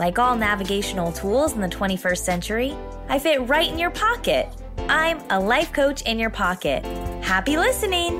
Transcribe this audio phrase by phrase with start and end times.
[0.00, 2.74] Like all navigational tools in the 21st century,
[3.10, 4.48] I fit right in your pocket.
[4.88, 6.82] I'm a life coach in your pocket.
[7.22, 8.18] Happy listening!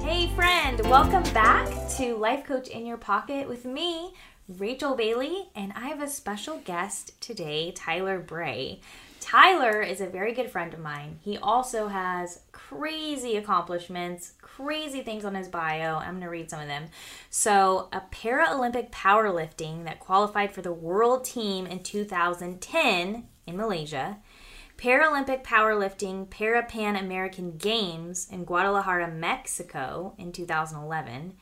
[0.00, 4.14] Hey, friend, welcome back to Life Coach in Your Pocket with me,
[4.48, 8.80] Rachel Bailey, and I have a special guest today, Tyler Bray.
[9.20, 11.18] Tyler is a very good friend of mine.
[11.20, 15.96] He also has crazy accomplishments, crazy things on his bio.
[15.96, 16.86] I'm going to read some of them.
[17.28, 24.18] So, a Paralympic powerlifting that qualified for the world team in 2010 in Malaysia.
[24.78, 31.34] Paralympic powerlifting Para Pan American Games in Guadalajara, Mexico in 2011.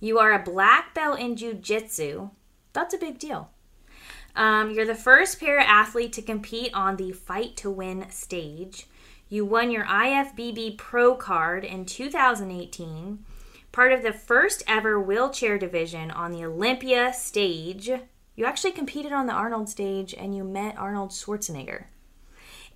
[0.00, 2.30] You are a black belt in Jiu Jitsu.
[2.72, 3.50] That's a big deal.
[4.36, 8.86] Um, you're the first para athlete to compete on the Fight to Win stage.
[9.30, 13.24] You won your IFBB Pro card in 2018,
[13.72, 17.90] part of the first ever wheelchair division on the Olympia stage.
[18.34, 21.84] You actually competed on the Arnold stage and you met Arnold Schwarzenegger.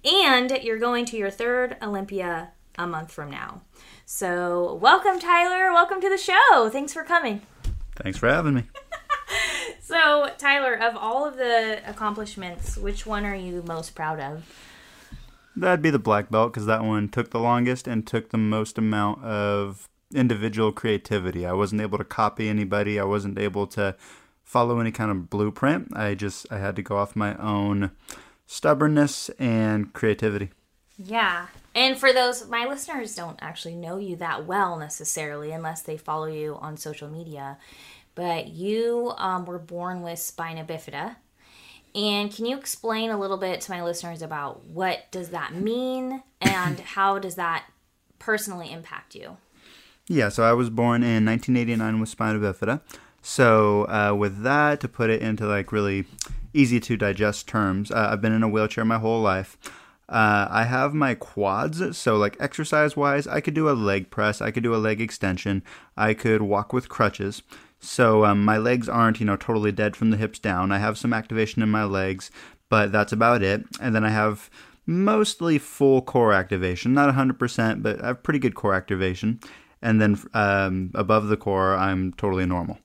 [0.05, 3.63] And you're going to your third Olympia a month from now.
[4.05, 5.73] So, welcome, Tyler.
[5.73, 6.69] Welcome to the show.
[6.71, 7.41] Thanks for coming.
[7.97, 8.65] Thanks for having me.
[9.81, 14.72] So, Tyler, of all of the accomplishments, which one are you most proud of?
[15.55, 18.79] That'd be the black belt because that one took the longest and took the most
[18.79, 21.47] amount of individual creativity.
[21.47, 22.99] I wasn't able to copy anybody.
[22.99, 23.97] I wasn't able to
[24.45, 25.97] follow any kind of blueprint.
[25.97, 27.91] I just I had to go off my own
[28.47, 30.51] stubbornness and creativity.
[30.99, 31.47] Yeah.
[31.75, 36.27] And for those my listeners don't actually know you that well necessarily unless they follow
[36.27, 37.59] you on social media
[38.15, 41.17] but you um, were born with spina bifida.
[41.95, 46.23] And can you explain a little bit to my listeners about what does that mean
[46.41, 47.67] and how does that
[48.19, 49.37] personally impact you?
[50.07, 52.81] Yeah, so I was born in 1989 with spina bifida.
[53.21, 56.07] So uh, with that, to put it into like really
[56.53, 59.57] easy to digest terms, uh, I've been in a wheelchair my whole life.
[60.09, 64.43] Uh, I have my quads, so like exercise wise, I could do a leg press,
[64.43, 65.63] I could do a leg extension,
[65.97, 67.43] I could walk with crutches.
[67.83, 70.71] So um, my legs aren't, you know, totally dead from the hips down.
[70.71, 72.31] I have some activation in my legs,
[72.69, 73.65] but that's about it.
[73.81, 74.49] And then I have
[74.87, 79.41] mostly full core activation, not 100%, but I have pretty good core activation.
[79.83, 82.79] And then um, above the core, I'm totally normal.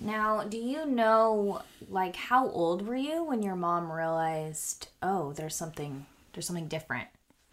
[0.00, 5.54] Now, do you know, like, how old were you when your mom realized, oh, there's
[5.54, 7.08] something, there's something different?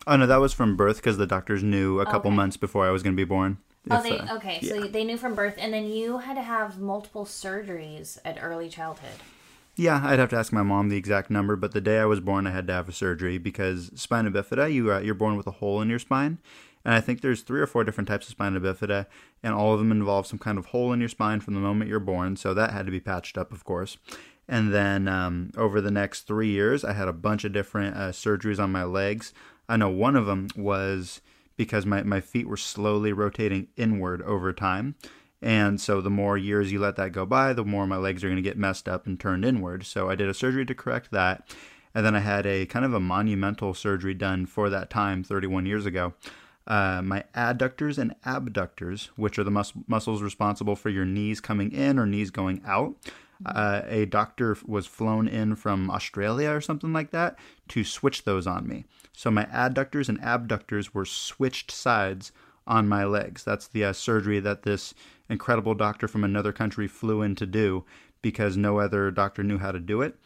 [0.08, 2.36] Oh no, that was from birth because the doctors knew a couple okay.
[2.36, 3.58] months before I was going to be born.
[3.90, 4.60] Oh, they uh, okay.
[4.62, 4.70] Yeah.
[4.70, 8.70] So they knew from birth, and then you had to have multiple surgeries at early
[8.70, 9.20] childhood.
[9.76, 12.22] Yeah, I'd have to ask my mom the exact number, but the day I was
[12.22, 15.48] born, I had to have a surgery because spina bifida, you uh, you're born with
[15.48, 16.38] a hole in your spine,
[16.86, 19.06] and I think there's three or four different types of spina bifida,
[19.44, 21.90] and all of them involve some kind of hole in your spine from the moment
[21.90, 22.38] you're born.
[22.38, 23.98] So that had to be patched up, of course.
[24.48, 28.12] And then um, over the next three years, I had a bunch of different uh,
[28.12, 29.34] surgeries on my legs.
[29.68, 31.22] I know one of them was
[31.58, 34.96] because my, my feet were slowly rotating inward over time.
[35.42, 38.28] And so the more years you let that go by, the more my legs are
[38.28, 39.86] going to get messed up and turned inward.
[39.86, 41.48] So I did a surgery to correct that.
[41.94, 45.66] And then I had a kind of a monumental surgery done for that time 31
[45.66, 46.14] years ago.
[46.68, 51.72] Uh, my adductors and abductors, which are the mus- muscles responsible for your knees coming
[51.72, 52.96] in or knees going out,
[53.46, 57.38] uh, a doctor was flown in from Australia or something like that
[57.70, 58.86] to switch those on me.
[59.14, 62.32] So my adductors and abductors were switched sides
[62.68, 63.44] on my legs.
[63.44, 64.94] That's the uh, surgery that this
[65.30, 67.86] incredible doctor from another country flew in to do
[68.22, 70.18] because no other doctor knew how to do it.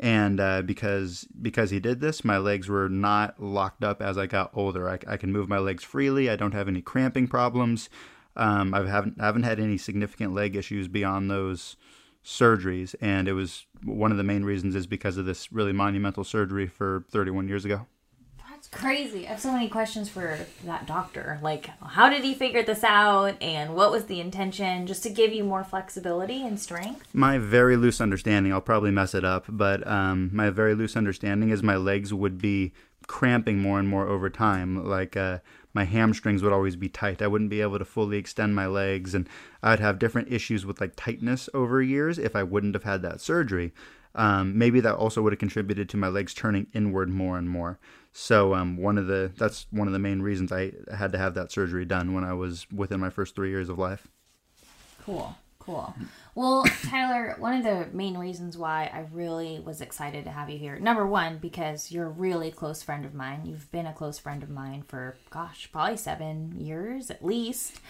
[0.00, 4.26] And uh, because because he did this, my legs were not locked up as I
[4.26, 4.88] got older.
[4.88, 6.30] I, I can move my legs freely.
[6.30, 7.90] I don't have any cramping problems.
[8.36, 11.76] Um, I haven't haven't had any significant leg issues beyond those
[12.28, 16.24] surgeries, and it was one of the main reasons is because of this really monumental
[16.24, 17.86] surgery for 31 years ago
[18.50, 19.26] That's crazy.
[19.26, 21.38] I have so many questions for that doctor.
[21.42, 25.32] Like, how did he figure this out, and what was the intention, just to give
[25.32, 27.06] you more flexibility and strength?
[27.14, 31.48] My very loose understanding, I'll probably mess it up, but um, my very loose understanding
[31.48, 32.72] is my legs would be
[33.06, 34.84] cramping more and more over time.
[34.84, 35.38] Like, uh,
[35.74, 37.22] my hamstrings would always be tight.
[37.22, 39.28] I wouldn't be able to fully extend my legs, and
[39.62, 43.20] I'd have different issues with like tightness over years if I wouldn't have had that
[43.20, 43.72] surgery.
[44.14, 47.78] Um, maybe that also would have contributed to my legs turning inward more and more.
[48.12, 51.34] So um, one of the that's one of the main reasons I had to have
[51.34, 54.08] that surgery done when I was within my first three years of life.
[55.04, 55.36] Cool,
[55.68, 55.94] cool.
[56.34, 60.56] Well, Tyler, one of the main reasons why I really was excited to have you
[60.56, 63.42] here, number one, because you're a really close friend of mine.
[63.44, 67.80] You've been a close friend of mine for, gosh, probably seven years at least.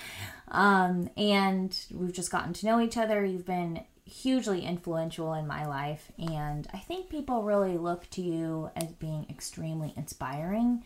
[0.48, 3.24] Um, and we've just gotten to know each other.
[3.24, 6.10] You've been hugely influential in my life.
[6.18, 10.82] And I think people really look to you as being extremely inspiring.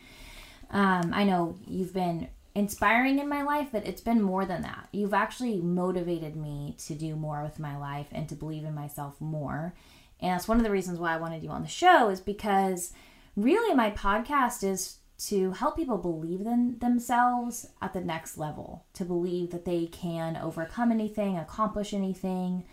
[0.71, 4.89] Um, I know you've been inspiring in my life, but it's been more than that.
[4.93, 9.21] You've actually motivated me to do more with my life and to believe in myself
[9.21, 9.75] more.
[10.21, 12.93] And that's one of the reasons why I wanted you on the show is because
[13.37, 19.05] really my podcast is to help people believe in themselves at the next level, to
[19.05, 22.65] believe that they can overcome anything, accomplish anything.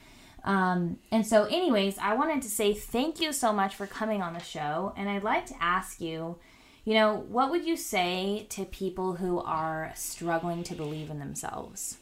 [0.44, 4.34] Um, and so, anyways, I wanted to say thank you so much for coming on
[4.34, 4.94] the show.
[4.98, 6.38] And I'd like to ask you
[6.86, 11.98] you know, what would you say to people who are struggling to believe in themselves?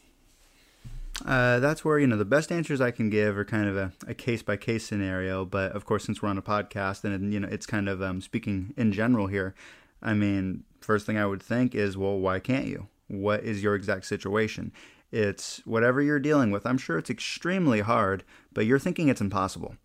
[1.26, 4.14] Uh, that's where you know the best answers I can give are kind of a
[4.14, 5.44] case by case scenario.
[5.44, 8.20] But of course, since we're on a podcast and you know it's kind of um,
[8.20, 9.54] speaking in general here,
[10.02, 12.86] I mean, first thing I would think is, well, why can't you?
[13.08, 14.72] What is your exact situation?
[15.10, 16.66] It's whatever you're dealing with.
[16.66, 19.76] I'm sure it's extremely hard, but you're thinking it's impossible.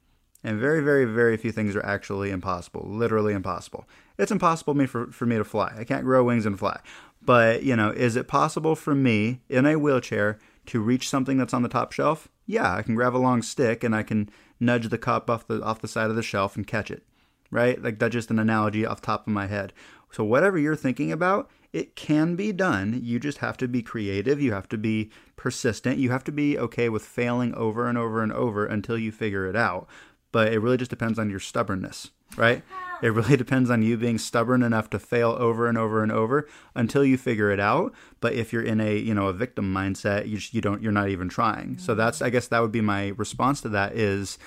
[0.44, 3.86] And very, very, very few things are actually impossible, literally impossible.
[4.18, 5.74] It's impossible me for, for me to fly.
[5.78, 6.80] I can't grow wings and fly.
[7.22, 11.54] But, you know, is it possible for me in a wheelchair to reach something that's
[11.54, 12.28] on the top shelf?
[12.46, 14.30] Yeah, I can grab a long stick and I can
[14.60, 17.04] nudge the cup off the off the side of the shelf and catch it.
[17.50, 17.82] Right?
[17.82, 19.74] Like that's just an analogy off top of my head.
[20.12, 23.00] So whatever you're thinking about, it can be done.
[23.02, 24.42] You just have to be creative.
[24.42, 25.98] You have to be persistent.
[25.98, 29.48] You have to be okay with failing over and over and over until you figure
[29.48, 29.88] it out
[30.34, 32.64] but it really just depends on your stubbornness, right?
[33.02, 36.48] It really depends on you being stubborn enough to fail over and over and over
[36.74, 37.94] until you figure it out.
[38.22, 40.92] But if you're in a you know a victim mindset, you just, you don't you're
[40.92, 41.78] not even trying.
[41.78, 44.38] So that's I guess that would be my response to that is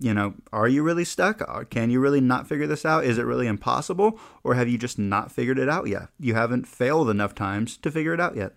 [0.00, 1.40] you know, are you really stuck?
[1.42, 3.04] Uh, can you really not figure this out?
[3.04, 4.18] Is it really impossible?
[4.44, 6.08] Or have you just not figured it out yet?
[6.18, 8.52] You haven't failed enough times to figure it out yet.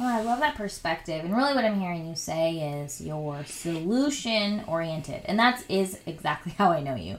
[0.00, 1.22] Well, I love that perspective.
[1.26, 5.20] And really, what I'm hearing you say is you're solution oriented.
[5.26, 7.18] And that is exactly how I know you.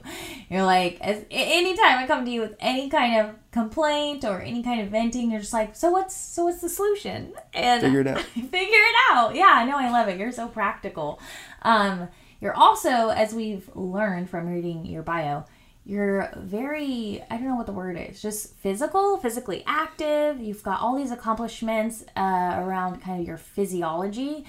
[0.50, 4.64] You're like, as, anytime I come to you with any kind of complaint or any
[4.64, 7.34] kind of venting, you're just like, so what's so what's the solution?
[7.54, 8.18] And figure it out.
[8.18, 9.36] figure it out.
[9.36, 9.76] Yeah, I know.
[9.76, 10.18] I love it.
[10.18, 11.20] You're so practical.
[11.62, 12.08] Um,
[12.40, 15.44] you're also, as we've learned from reading your bio,
[15.84, 20.40] you're very i don't know what the word is just physical physically active.
[20.40, 24.44] You've got all these accomplishments uh, around kind of your physiology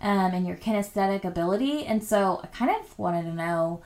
[0.00, 1.84] um, and your kinesthetic ability.
[1.84, 3.82] And so i kind of wanted to know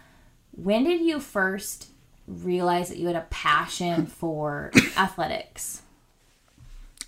[0.53, 1.89] when did you first
[2.27, 5.83] realize that you had a passion for athletics?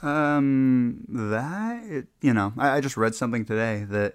[0.01, 4.15] Um that it, you know I, I just read something today that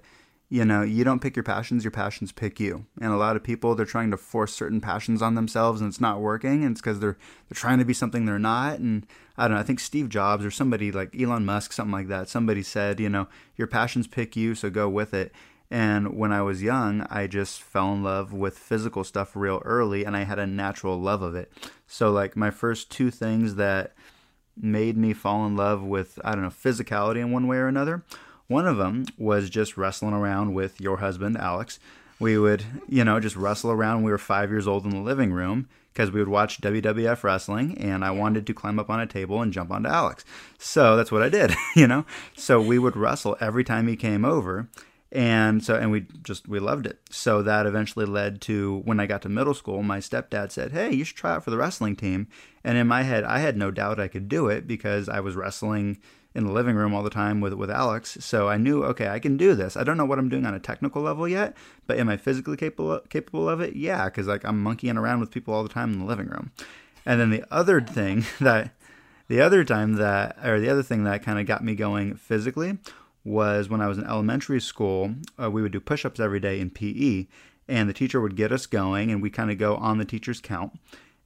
[0.53, 2.85] you know, you don't pick your passions, your passions pick you.
[3.01, 5.99] And a lot of people they're trying to force certain passions on themselves and it's
[5.99, 7.17] not working and it's cuz they're
[7.49, 10.45] they're trying to be something they're not and I don't know, I think Steve Jobs
[10.45, 12.29] or somebody like Elon Musk something like that.
[12.29, 15.31] Somebody said, you know, your passions pick you, so go with it.
[15.71, 20.05] And when I was young, I just fell in love with physical stuff real early
[20.05, 21.51] and I had a natural love of it.
[21.87, 23.95] So like my first two things that
[24.55, 28.03] made me fall in love with I don't know, physicality in one way or another
[28.47, 31.79] one of them was just wrestling around with your husband, Alex.
[32.19, 34.99] We would, you know, just wrestle around when we were five years old in the
[34.99, 38.99] living room because we would watch WWF wrestling and I wanted to climb up on
[38.99, 40.25] a table and jump onto Alex.
[40.57, 42.05] So that's what I did, you know?
[42.35, 44.67] So we would wrestle every time he came over.
[45.11, 46.99] And so, and we just, we loved it.
[47.11, 50.91] So that eventually led to when I got to middle school, my stepdad said, Hey,
[50.91, 52.27] you should try out for the wrestling team.
[52.63, 55.35] And in my head, I had no doubt I could do it because I was
[55.35, 55.99] wrestling
[56.35, 58.17] in the living room all the time with with Alex.
[58.19, 59.77] So I knew, okay, I can do this.
[59.77, 61.55] I don't know what I'm doing on a technical level yet,
[61.87, 63.75] but am I physically capable capable of it?
[63.75, 66.51] Yeah, because like I'm monkeying around with people all the time in the living room.
[67.05, 68.71] And then the other thing that
[69.27, 72.77] the other time that or the other thing that kind of got me going physically
[73.23, 75.15] was when I was in elementary school.
[75.41, 77.27] Uh, we would do push-ups every day in PE,
[77.67, 80.41] and the teacher would get us going, and we kind of go on the teacher's
[80.41, 80.77] count,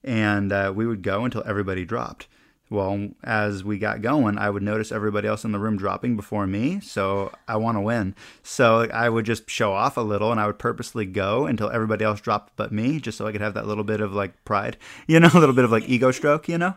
[0.04, 2.28] and uh, we would go until everybody dropped.
[2.70, 6.46] Well, as we got going, I would notice everybody else in the room dropping before
[6.46, 6.82] me.
[6.82, 8.14] So I want to win.
[8.44, 12.04] So I would just show off a little and I would purposely go until everybody
[12.04, 14.78] else dropped but me, just so I could have that little bit of like pride,
[15.08, 16.76] you know, a little bit of like ego stroke, you know?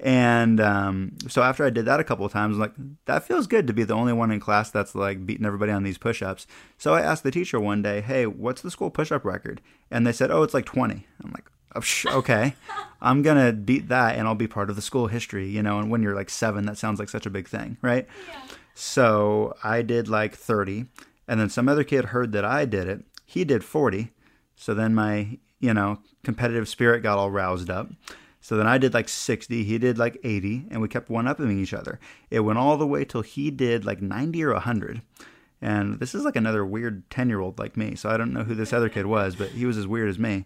[0.00, 2.74] And um, so after I did that a couple of times, I'm like,
[3.06, 5.82] that feels good to be the only one in class that's like beating everybody on
[5.82, 6.46] these push ups.
[6.76, 9.60] So I asked the teacher one day, hey, what's the school push up record?
[9.90, 11.06] And they said, oh, it's like 20.
[11.22, 11.82] I'm like, Oh,
[12.18, 12.54] okay,
[13.00, 15.78] I'm to beat that and I'll be part of the school history, you know.
[15.78, 18.06] And when you're like seven, that sounds like such a big thing, right?
[18.28, 18.40] Yeah.
[18.74, 20.86] So I did like 30.
[21.26, 23.04] And then some other kid heard that I did it.
[23.24, 24.10] He did 40.
[24.56, 27.90] So then my, you know, competitive spirit got all roused up.
[28.40, 31.58] So then I did like 60, he did like 80, and we kept one upping
[31.58, 31.98] each other.
[32.28, 35.00] It went all the way till he did like 90 or 100.
[35.62, 37.94] And this is like another weird 10 year old like me.
[37.94, 40.18] So I don't know who this other kid was, but he was as weird as
[40.18, 40.44] me.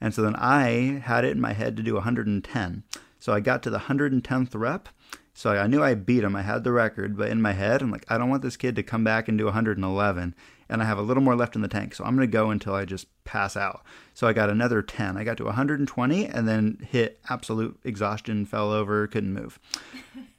[0.00, 2.82] And so then I had it in my head to do 110.
[3.18, 4.88] So I got to the 110th rep.
[5.34, 6.34] So I knew I beat him.
[6.34, 8.74] I had the record, but in my head, I'm like, I don't want this kid
[8.76, 10.34] to come back and do 111
[10.68, 11.94] and I have a little more left in the tank.
[11.94, 13.82] So I'm going to go until I just pass out.
[14.14, 15.16] So I got another 10.
[15.16, 19.58] I got to 120 and then hit absolute exhaustion, fell over, couldn't move.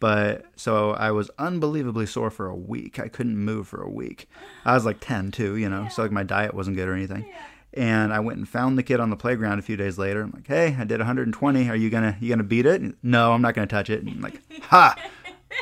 [0.01, 2.99] But so I was unbelievably sore for a week.
[2.99, 4.29] I couldn't move for a week.
[4.63, 5.87] I was like 10 too, you know, yeah.
[5.89, 7.25] so like my diet wasn't good or anything.
[7.27, 7.41] Yeah.
[7.73, 10.21] And I went and found the kid on the playground a few days later.
[10.23, 11.69] I'm like, "Hey, I did 120.
[11.69, 13.99] Are you gonna you gonna beat it?" No, I'm not gonna touch it.
[14.01, 14.95] And I'm like, "Ha,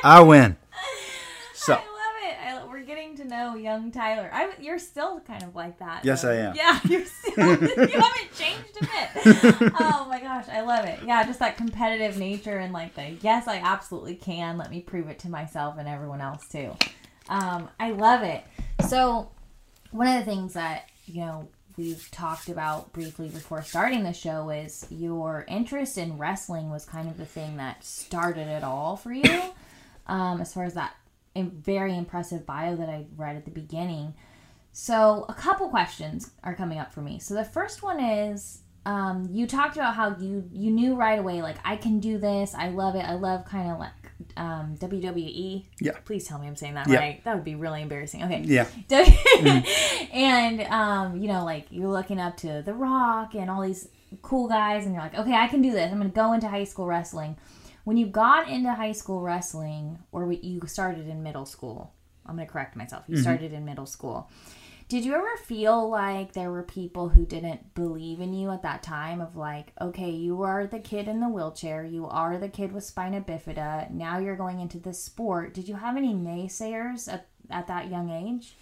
[0.02, 0.56] I win."
[1.54, 1.84] So I love
[2.22, 2.36] it.
[2.40, 4.30] I, we're getting to know young Tyler.
[4.32, 6.04] I, you're still kind of like that.
[6.04, 6.54] Yes, I am.
[6.54, 7.34] Yeah, you're still.
[7.36, 9.72] you haven't changed a bit.
[9.80, 11.00] oh my gosh, I love it.
[11.04, 14.56] Yeah, just that competitive nature and like the yes, I absolutely can.
[14.56, 16.76] Let me prove it to myself and everyone else too.
[17.28, 18.44] Um, I love it.
[18.88, 19.30] So,
[19.90, 21.48] one of the things that you know
[21.78, 27.08] we've talked about briefly before starting the show is your interest in wrestling was kind
[27.08, 29.42] of the thing that started it all for you.
[30.10, 30.94] Um, as far as that
[31.36, 34.14] very impressive bio that I read at the beginning.
[34.72, 37.18] So, a couple questions are coming up for me.
[37.18, 41.42] So, the first one is um, you talked about how you you knew right away,
[41.42, 42.54] like I can do this.
[42.54, 43.04] I love it.
[43.04, 43.92] I love kind of like
[44.36, 45.64] um, WWE.
[45.80, 45.92] Yeah.
[46.04, 46.98] Please tell me I'm saying that yeah.
[46.98, 47.24] right.
[47.24, 48.24] That would be really embarrassing.
[48.24, 48.42] Okay.
[48.44, 48.66] Yeah.
[48.88, 50.08] mm.
[50.12, 53.88] And um, you know, like you're looking up to The Rock and all these
[54.22, 55.90] cool guys, and you're like, okay, I can do this.
[55.90, 57.36] I'm gonna go into high school wrestling
[57.88, 61.94] when you got into high school wrestling, or you started in middle school,
[62.26, 63.04] I'm going to correct myself.
[63.08, 63.22] You mm-hmm.
[63.22, 64.28] started in middle school.
[64.88, 68.82] Did you ever feel like there were people who didn't believe in you at that
[68.82, 69.20] time?
[69.20, 72.84] Of like, okay, you are the kid in the wheelchair, you are the kid with
[72.84, 75.52] spina bifida, now you're going into this sport.
[75.52, 78.56] Did you have any naysayers at, at that young age?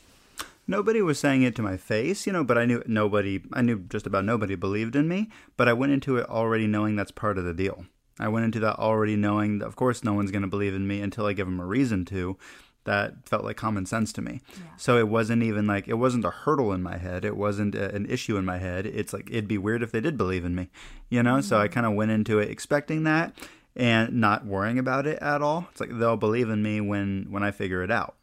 [0.67, 3.79] Nobody was saying it to my face, you know, but I knew nobody, I knew
[3.79, 7.39] just about nobody believed in me, but I went into it already knowing that's part
[7.39, 7.87] of the deal.
[8.19, 10.89] I went into that already knowing that, of course, no one's going to believe in
[10.89, 12.37] me until I give them a reason to.
[12.87, 14.41] That felt like common sense to me.
[14.55, 14.63] Yeah.
[14.77, 17.25] So it wasn't even like, it wasn't a hurdle in my head.
[17.25, 18.87] It wasn't a, an issue in my head.
[18.87, 20.71] It's like, it'd be weird if they did believe in me,
[21.11, 21.35] you know?
[21.35, 21.43] Mm-hmm.
[21.43, 21.75] So I mm-hmm.
[21.75, 23.37] kind of went into it expecting that
[23.75, 25.67] and not worrying about it at all.
[25.71, 28.15] It's like they'll believe in me when, when I figure it out.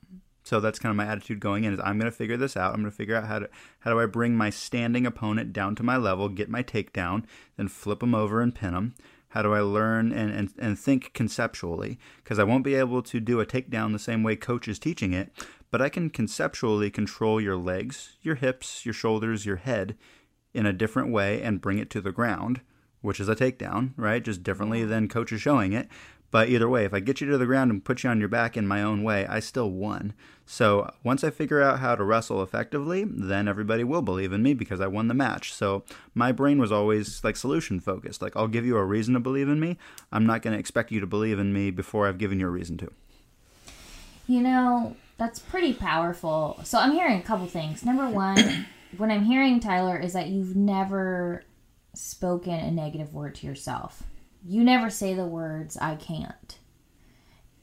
[0.43, 2.73] So that's kind of my attitude going in is I'm going to figure this out.
[2.73, 5.75] I'm going to figure out how to how do I bring my standing opponent down
[5.75, 7.23] to my level, get my takedown,
[7.55, 8.95] then flip them over and pin them.
[9.33, 11.97] How do I learn and, and, and think conceptually?
[12.23, 15.11] Because I won't be able to do a takedown the same way coach is teaching
[15.11, 15.31] it,
[15.71, 19.97] but I can conceptually control your legs, your hips, your shoulders, your head
[20.53, 22.61] in a different way and bring it to the ground,
[23.01, 24.23] which is a takedown, right?
[24.23, 25.87] Just differently than coach is showing it.
[26.33, 28.27] But either way, if I get you to the ground and put you on your
[28.27, 30.15] back in my own way, I still won.
[30.47, 34.55] So once I figure out how to wrestle effectively, then everybody will believe in me
[34.55, 35.53] because I won the match.
[35.53, 35.83] So
[36.15, 38.19] my brain was always like solution focused.
[38.19, 39.77] Like, I'll give you a reason to believe in me.
[40.11, 42.49] I'm not going to expect you to believe in me before I've given you a
[42.49, 42.91] reason to.
[44.25, 46.59] You know, that's pretty powerful.
[46.63, 47.85] So I'm hearing a couple things.
[47.85, 48.65] Number one,
[48.97, 51.43] what I'm hearing, Tyler, is that you've never
[51.93, 54.01] spoken a negative word to yourself
[54.45, 56.57] you never say the words I can't.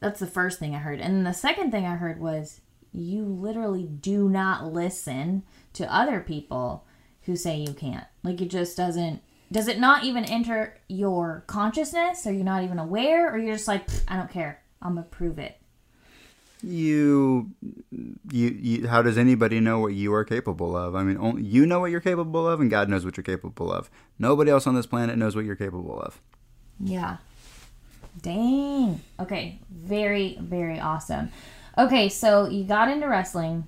[0.01, 1.01] That's the first thing I heard.
[1.01, 2.61] And the second thing I heard was
[2.93, 5.43] you literally do not listen
[5.75, 6.87] to other people
[7.23, 8.07] who say you can't.
[8.23, 9.23] Like it just doesn't
[9.53, 12.27] does it not even enter your consciousness?
[12.27, 14.63] Are you not even aware or you're just like I don't care.
[14.81, 15.57] I'm going to prove it.
[16.63, 17.51] You,
[18.31, 20.95] you, you, how does anybody know what you are capable of?
[20.95, 23.73] I mean, only, you know what you're capable of, and God knows what you're capable
[23.73, 23.91] of.
[24.19, 26.21] Nobody else on this planet knows what you're capable of.
[26.81, 27.19] Yeah.
[28.21, 29.01] Dang.
[29.19, 29.59] Okay.
[29.71, 31.31] Very, very awesome.
[31.79, 33.67] Okay, so you got into wrestling.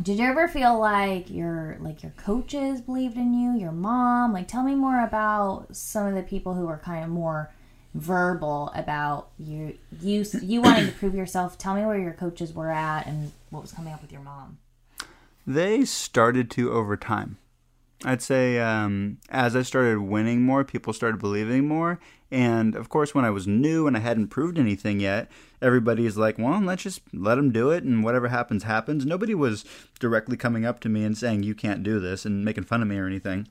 [0.00, 4.32] Did you ever feel like your like your coaches believed in you, your mom?
[4.32, 7.52] Like tell me more about some of the people who were kind of more
[7.94, 11.58] verbal about you you you wanting to prove yourself.
[11.58, 14.58] Tell me where your coaches were at and what was coming up with your mom.
[15.46, 17.38] They started to over time.
[18.04, 21.98] I'd say um, as I started winning more, people started believing more.
[22.30, 26.38] And of course, when I was new and I hadn't proved anything yet, everybody's like,
[26.38, 29.04] well, let's just let them do it and whatever happens, happens.
[29.04, 29.64] Nobody was
[29.98, 32.88] directly coming up to me and saying, you can't do this and making fun of
[32.88, 33.48] me or anything.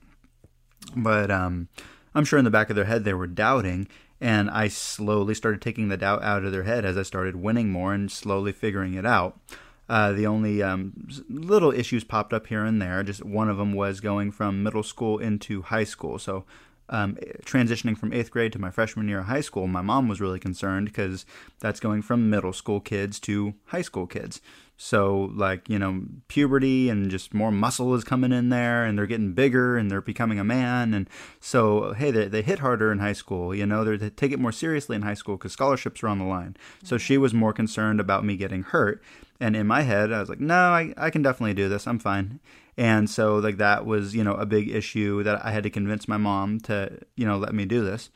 [0.95, 1.67] But um,
[2.15, 3.87] I'm sure in the back of their head they were doubting.
[4.21, 7.69] And I slowly started taking the doubt out of their head as I started winning
[7.71, 9.39] more and slowly figuring it out.
[9.87, 10.93] Uh, the only um,
[11.29, 13.01] little issues popped up here and there.
[13.01, 16.19] Just one of them was going from middle school into high school.
[16.19, 16.45] So
[16.89, 17.15] um,
[17.45, 20.39] transitioning from eighth grade to my freshman year of high school, my mom was really
[20.39, 21.25] concerned because
[21.59, 24.41] that's going from middle school kids to high school kids.
[24.81, 29.07] So, like, you know, puberty and just more muscle is coming in there and they're
[29.07, 30.93] getting bigger and they're becoming a man.
[30.93, 31.09] And
[31.41, 33.53] so, hey, they, they hit harder in high school.
[33.53, 36.23] You know, they take it more seriously in high school because scholarships are on the
[36.23, 36.55] line.
[36.81, 39.03] So she was more concerned about me getting hurt.
[39.39, 41.87] And in my head, I was like, no, I, I can definitely do this.
[41.87, 42.39] I'm fine.
[42.77, 46.07] And so, like, that was, you know, a big issue that I had to convince
[46.07, 48.09] my mom to, you know, let me do this.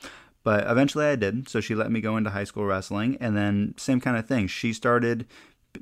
[0.43, 1.47] But eventually I did.
[1.47, 3.17] So she let me go into high school wrestling.
[3.21, 4.47] And then, same kind of thing.
[4.47, 5.25] She started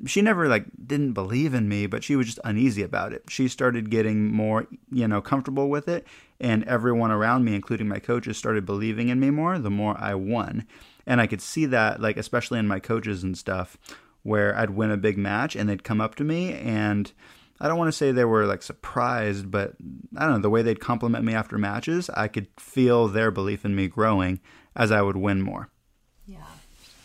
[0.06, 3.48] she never like didn't believe in me but she was just uneasy about it she
[3.48, 6.06] started getting more you know comfortable with it
[6.40, 10.14] and everyone around me including my coaches started believing in me more the more i
[10.14, 10.66] won
[11.06, 13.76] and i could see that like especially in my coaches and stuff
[14.22, 17.12] where i'd win a big match and they'd come up to me and
[17.60, 19.74] i don't want to say they were like surprised but
[20.16, 23.64] i don't know the way they'd compliment me after matches i could feel their belief
[23.64, 24.40] in me growing
[24.74, 25.68] as i would win more.
[26.26, 26.38] Yeah.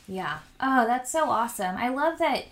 [0.07, 0.39] Yeah.
[0.59, 1.75] Oh that's so awesome.
[1.75, 2.45] I love that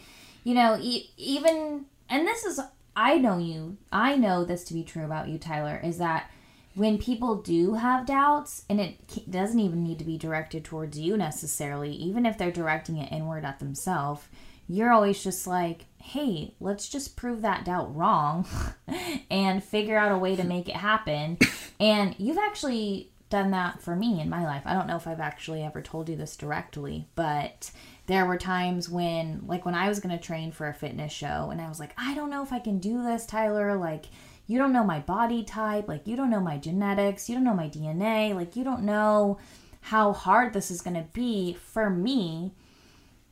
[0.43, 2.59] you know, e- even and this is
[2.95, 3.77] I know you.
[3.91, 6.29] I know this to be true about you, Tyler, is that
[6.75, 8.97] when people do have doubts, and it
[9.29, 13.45] doesn't even need to be directed towards you necessarily, even if they're directing it inward
[13.45, 14.27] at themselves,
[14.67, 18.47] you're always just like, hey, let's just prove that doubt wrong
[19.29, 21.37] and figure out a way to make it happen.
[21.79, 24.63] And you've actually done that for me in my life.
[24.65, 27.71] I don't know if I've actually ever told you this directly, but
[28.07, 31.49] there were times when like when I was going to train for a fitness show
[31.51, 34.05] and I was like, I don't know if I can do this, Tyler, like
[34.47, 37.53] you don't know my body type, like you don't know my genetics, you don't know
[37.53, 39.39] my DNA, like you don't know
[39.81, 42.53] how hard this is going to be for me.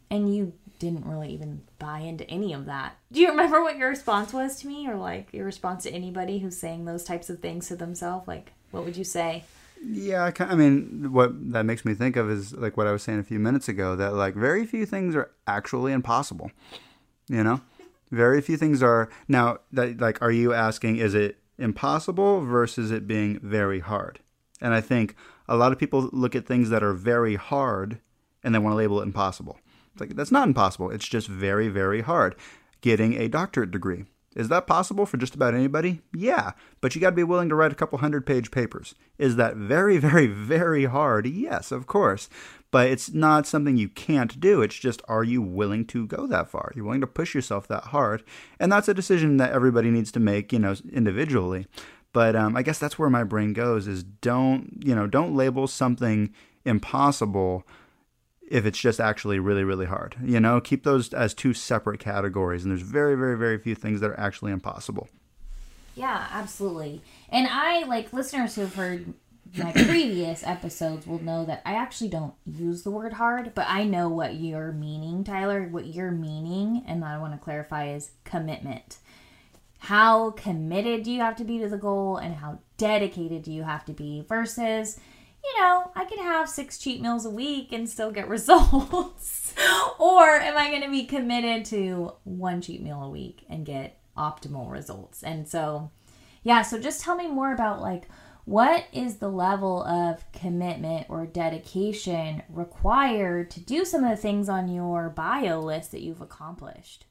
[0.10, 2.98] And you didn't really even buy into any of that.
[3.12, 6.40] Do you remember what your response was to me or like your response to anybody
[6.40, 8.28] who's saying those types of things to themselves?
[8.28, 9.44] Like what would you say?
[9.86, 13.20] Yeah, I mean, what that makes me think of is like what I was saying
[13.20, 16.52] a few minutes ago that like very few things are actually impossible.
[17.28, 17.62] You know,
[18.12, 23.08] very few things are now that like are you asking is it impossible versus it
[23.08, 24.20] being very hard?
[24.62, 25.16] And I think
[25.48, 28.00] a lot of people look at things that are very hard
[28.44, 29.60] and they want to label it impossible.
[29.94, 30.90] It's like that's not impossible.
[30.90, 32.36] It's just very very hard.
[32.82, 36.02] Getting a doctorate degree is that possible for just about anybody?
[36.14, 36.52] Yeah,
[36.82, 38.96] but you got to be willing to write a couple hundred page papers.
[39.18, 41.28] Is that very, very, very hard?
[41.28, 42.30] Yes, of course.
[42.72, 44.64] But it's not something you can't do.
[44.64, 46.72] It's just, are you willing to go that far?
[46.74, 48.24] You're you willing to push yourself that hard?
[48.60, 51.68] And that's a decision that everybody needs to make, you know, individually.
[52.14, 55.68] But um, I guess that's where my brain goes: is don't, you know, don't label
[55.68, 56.34] something
[56.66, 57.68] impossible
[58.50, 60.16] if it's just actually really, really hard.
[60.24, 62.64] You know, keep those as two separate categories.
[62.64, 65.08] And there's very, very, very few things that are actually impossible.
[65.96, 67.02] Yeah, absolutely.
[67.30, 69.14] And I, like listeners who have heard
[69.58, 73.84] my previous episodes, will know that I actually don't use the word hard, but I
[73.84, 75.68] know what you're meaning, Tyler.
[75.68, 78.98] What you're meaning, and I want to clarify, is commitment.
[79.80, 83.64] How committed do you have to be to the goal, and how dedicated do you
[83.64, 85.00] have to be versus
[85.44, 89.54] you know, I can have six cheat meals a week and still get results?
[90.00, 94.00] or am I going to be committed to one cheat meal a week and get
[94.18, 95.24] optimal results?
[95.24, 95.92] And so,
[96.44, 98.08] yeah, so just tell me more about like
[98.46, 104.50] what is the level of commitment or dedication required to do some of the things
[104.50, 107.06] on your bio list that you've accomplished?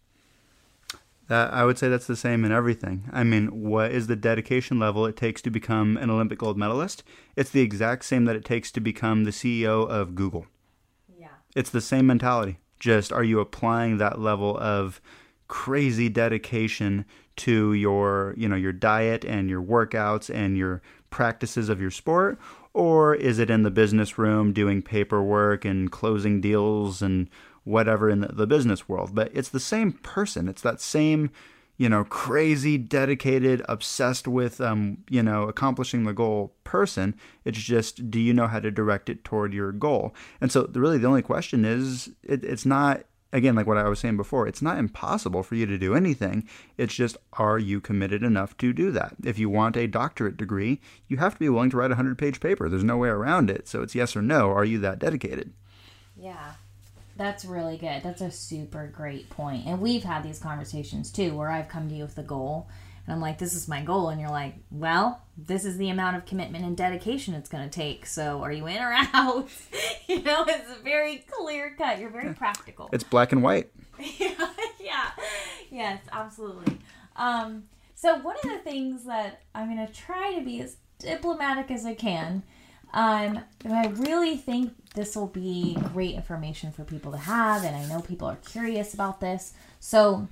[1.32, 3.08] That I would say that's the same in everything.
[3.10, 7.04] I mean, what is the dedication level it takes to become an Olympic gold medalist?
[7.36, 10.44] It's the exact same that it takes to become the CEO of Google.
[11.18, 11.28] Yeah.
[11.56, 12.58] It's the same mentality.
[12.78, 15.00] Just are you applying that level of
[15.48, 21.80] crazy dedication to your, you know, your diet and your workouts and your practices of
[21.80, 22.38] your sport
[22.74, 27.28] or is it in the business room doing paperwork and closing deals and
[27.64, 29.14] whatever in the, business world.
[29.14, 30.48] But it's the same person.
[30.48, 31.30] It's that same,
[31.76, 37.14] you know, crazy, dedicated, obsessed with, um, you know, accomplishing the goal person.
[37.44, 40.14] It's just, do you know how to direct it toward your goal?
[40.40, 43.98] And so, really, the only question is, it, it's not again, like what I was
[43.98, 46.46] saying before, it's not impossible for you to do anything.
[46.76, 49.14] It's just, are you committed enough to do that?
[49.24, 52.18] If you want a doctorate degree, you have to be willing to write a 100
[52.18, 52.68] page paper.
[52.68, 53.66] There's no way around it.
[53.68, 54.50] So it's yes or no.
[54.50, 55.52] Are you that dedicated?
[56.16, 56.52] Yeah.
[57.16, 58.02] That's really good.
[58.02, 59.66] That's a super great point.
[59.66, 62.68] And we've had these conversations too, where I've come to you with a goal
[63.06, 64.08] and I'm like, this is my goal.
[64.08, 67.70] And you're like, well, this is the amount of commitment and dedication it's going to
[67.70, 68.06] take.
[68.06, 69.48] So are you in or out?
[70.08, 71.98] you know, it's very clear cut.
[71.98, 72.88] You're very practical.
[72.92, 73.70] It's black and white.
[73.98, 75.10] yeah, yeah.
[75.70, 76.78] Yes, absolutely.
[77.16, 81.70] Um, so one of the things that I'm going to try to be as diplomatic
[81.70, 82.42] as I can.
[82.94, 87.86] Um, I really think this will be great information for people to have, and I
[87.86, 89.54] know people are curious about this.
[89.80, 90.28] So,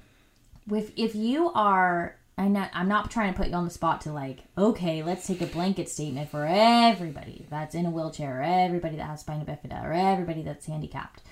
[0.71, 4.01] if if you are I'm not, I'm not trying to put you on the spot
[4.03, 8.43] to like, okay, let's take a blanket statement for everybody that's in a wheelchair, or
[8.43, 11.23] everybody that has spina bifida, or everybody that's handicapped.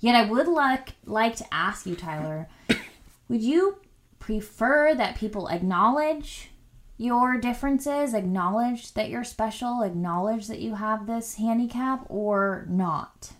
[0.00, 2.48] Yet I would like like to ask you, Tyler,
[3.28, 3.76] would you
[4.18, 6.50] prefer that people acknowledge
[6.98, 13.32] your differences, acknowledge that you're special, acknowledge that you have this handicap, or not?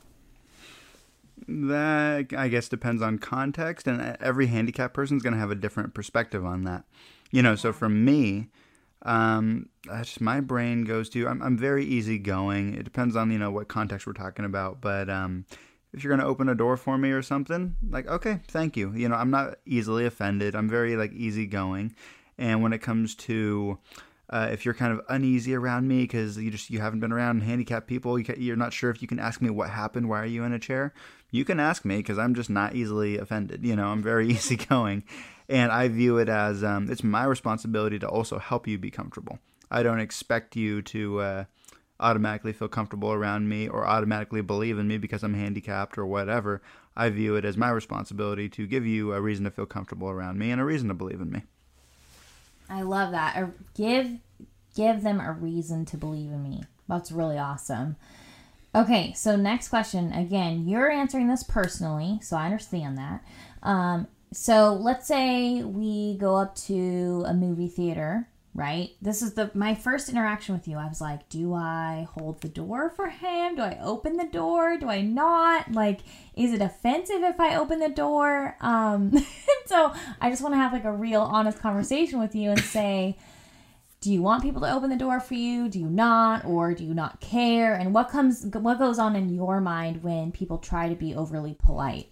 [1.48, 5.56] That I guess depends on context, and every handicapped person is going to have a
[5.56, 6.84] different perspective on that.
[7.30, 8.48] You know, so for me,
[9.02, 12.74] um, just my brain goes to I'm, I'm very easygoing.
[12.74, 15.46] It depends on you know what context we're talking about, but um,
[15.92, 18.92] if you're gonna open a door for me or something, like okay, thank you.
[18.94, 20.54] You know, I'm not easily offended.
[20.54, 21.94] I'm very like easygoing,
[22.38, 23.78] and when it comes to
[24.30, 27.42] uh, if you're kind of uneasy around me because you just you haven't been around
[27.42, 30.08] handicapped people, you are not sure if you can ask me what happened.
[30.08, 30.92] Why are you in a chair?
[31.30, 33.64] You can ask me because I'm just not easily offended.
[33.64, 35.04] You know, I'm very easygoing,
[35.48, 39.38] and I view it as um, it's my responsibility to also help you be comfortable.
[39.70, 41.44] I don't expect you to uh,
[42.00, 46.60] automatically feel comfortable around me or automatically believe in me because I'm handicapped or whatever.
[46.96, 50.38] I view it as my responsibility to give you a reason to feel comfortable around
[50.38, 51.42] me and a reason to believe in me.
[52.68, 53.36] I love that.
[53.74, 54.18] give
[54.74, 56.62] give them a reason to believe in me.
[56.88, 57.96] That's really awesome.
[58.74, 60.12] Okay, so next question.
[60.12, 63.24] Again, you're answering this personally, so I understand that.
[63.62, 68.90] Um, so let's say we go up to a movie theater right?
[69.00, 72.48] This is the my first interaction with you i was like do i hold the
[72.48, 73.56] door for him?
[73.56, 74.76] Do i open the door?
[74.76, 75.72] Do i not?
[75.72, 76.00] Like
[76.34, 78.56] is it offensive if i open the door?
[78.60, 79.12] Um
[79.66, 83.16] so i just want to have like a real honest conversation with you and say
[84.00, 85.68] do you want people to open the door for you?
[85.68, 86.44] Do you not?
[86.44, 87.74] Or do you not care?
[87.74, 91.54] And what comes what goes on in your mind when people try to be overly
[91.54, 92.08] polite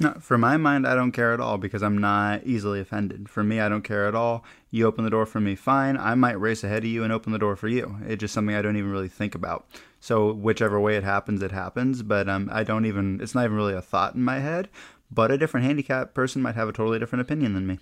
[0.00, 3.28] no, for my mind, I don't care at all because I'm not easily offended.
[3.28, 4.44] For me, I don't care at all.
[4.70, 5.96] You open the door for me, fine.
[5.96, 7.96] I might race ahead of you and open the door for you.
[8.06, 9.66] It's just something I don't even really think about.
[10.00, 12.02] So whichever way it happens, it happens.
[12.02, 13.20] But um, I don't even.
[13.20, 14.68] It's not even really a thought in my head.
[15.10, 17.78] But a different handicap person might have a totally different opinion than me.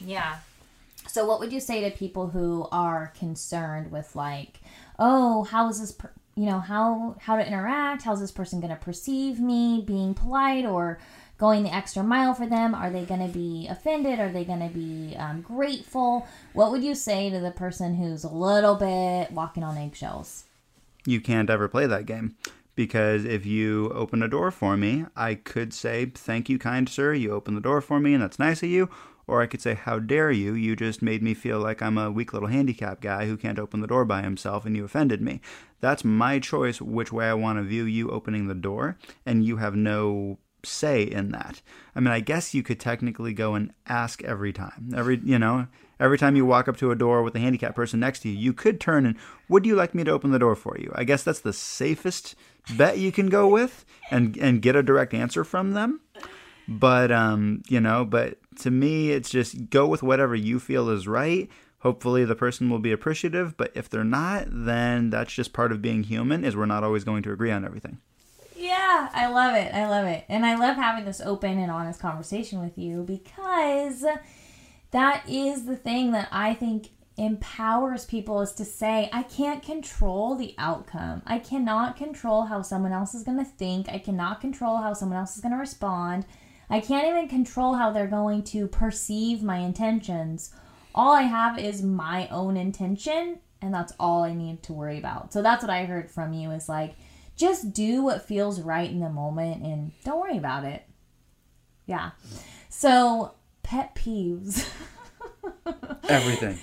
[0.00, 0.38] Yeah.
[1.08, 4.60] So what would you say to people who are concerned with like,
[4.98, 5.92] oh, how is this?
[5.92, 10.14] Per- you know how how to interact how's this person going to perceive me being
[10.14, 10.98] polite or
[11.38, 12.74] going the extra mile for them?
[12.74, 14.20] Are they going to be offended?
[14.20, 16.26] Are they going to be um, grateful?
[16.52, 20.44] What would you say to the person who's a little bit walking on eggshells?
[21.06, 22.36] You can't ever play that game
[22.74, 27.14] because if you open a door for me, I could say, Thank you, kind sir,
[27.14, 28.88] you opened the door for me, and that's nice of you.
[29.26, 30.54] Or I could say, How dare you?
[30.54, 33.80] You just made me feel like I'm a weak little handicap guy who can't open
[33.80, 35.40] the door by himself, and you offended me.
[35.80, 39.58] That's my choice which way I want to view you opening the door, and you
[39.58, 41.62] have no say in that.
[41.94, 44.92] I mean, I guess you could technically go and ask every time.
[44.96, 45.66] Every, you know,
[46.00, 48.36] every time you walk up to a door with a handicapped person next to you,
[48.36, 49.16] you could turn and,
[49.48, 50.92] would you like me to open the door for you?
[50.94, 52.34] I guess that's the safest
[52.76, 56.00] bet you can go with and and get a direct answer from them.
[56.66, 61.06] But um, you know, but to me it's just go with whatever you feel is
[61.06, 61.48] right.
[61.80, 65.82] Hopefully the person will be appreciative, but if they're not, then that's just part of
[65.82, 67.98] being human is we're not always going to agree on everything.
[68.64, 69.74] Yeah, I love it.
[69.74, 70.24] I love it.
[70.26, 74.06] And I love having this open and honest conversation with you because
[74.90, 80.34] that is the thing that I think empowers people is to say, I can't control
[80.34, 81.20] the outcome.
[81.26, 83.90] I cannot control how someone else is going to think.
[83.90, 86.24] I cannot control how someone else is going to respond.
[86.70, 90.54] I can't even control how they're going to perceive my intentions.
[90.94, 95.34] All I have is my own intention, and that's all I need to worry about.
[95.34, 96.94] So that's what I heard from you is like,
[97.36, 100.84] just do what feels right in the moment and don't worry about it.
[101.86, 102.10] Yeah.
[102.68, 104.68] So, pet peeves.
[106.08, 106.58] Everything.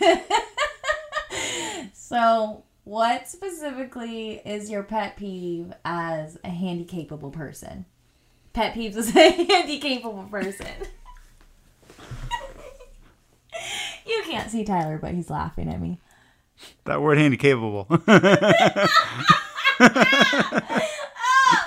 [1.93, 7.85] so, what specifically is your pet peeve as a handy capable person?
[8.53, 10.67] pet peeves as a handy capable person.
[14.05, 15.99] you can't see Tyler, but he's laughing at me.
[16.85, 17.87] That word handy capable.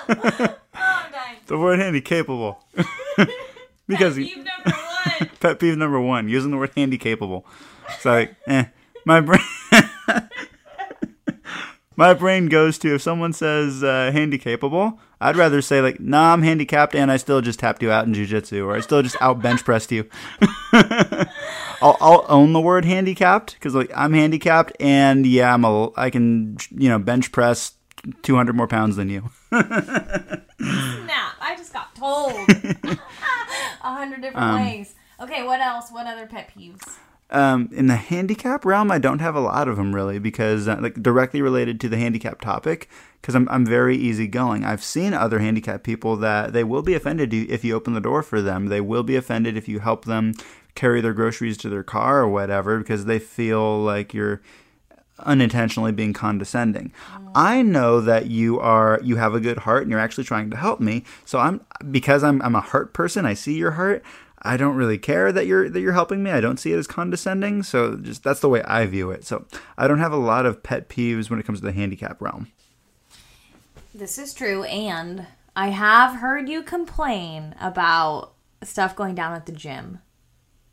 [0.06, 1.38] Oh, I'm dying.
[1.46, 2.64] the word handy capable.
[3.86, 5.30] because Peeve number one.
[5.40, 7.46] pet peeve number one, using the word handy capable.
[7.88, 8.66] It's like, eh,
[9.04, 9.40] my brain.
[11.96, 16.32] My brain goes to if someone says uh, handy capable, I'd rather say like, nah,
[16.32, 19.16] I'm handicapped and I still just tapped you out in jujitsu, or I still just
[19.20, 20.08] out bench pressed you.
[20.72, 26.10] I'll, I'll own the word handicapped because like I'm handicapped and yeah, I'm a I
[26.10, 27.74] can you know bench press
[28.22, 29.30] 200 more pounds than you.
[29.50, 31.34] Snap.
[31.40, 32.32] I just got told.
[33.82, 34.94] A hundred different Um, ways.
[35.20, 35.90] Okay, what else?
[35.90, 36.80] What other pet peeves?
[37.30, 40.78] Um, in the handicap realm, I don't have a lot of them really because uh,
[40.80, 42.88] like directly related to the handicap topic
[43.20, 44.64] because I'm I'm very easygoing.
[44.64, 48.22] I've seen other handicap people that they will be offended if you open the door
[48.22, 48.66] for them.
[48.66, 50.34] They will be offended if you help them
[50.74, 54.40] carry their groceries to their car or whatever because they feel like you're
[55.20, 56.92] unintentionally being condescending.
[57.34, 60.56] I know that you are you have a good heart and you're actually trying to
[60.56, 61.04] help me.
[61.24, 63.24] So I'm because I'm I'm a heart person.
[63.26, 64.02] I see your heart.
[64.46, 66.30] I don't really care that you're that you're helping me.
[66.30, 67.62] I don't see it as condescending.
[67.62, 69.24] So just that's the way I view it.
[69.24, 69.46] So
[69.78, 72.48] I don't have a lot of pet peeves when it comes to the handicap realm.
[73.94, 79.52] This is true, and I have heard you complain about stuff going down at the
[79.52, 80.00] gym.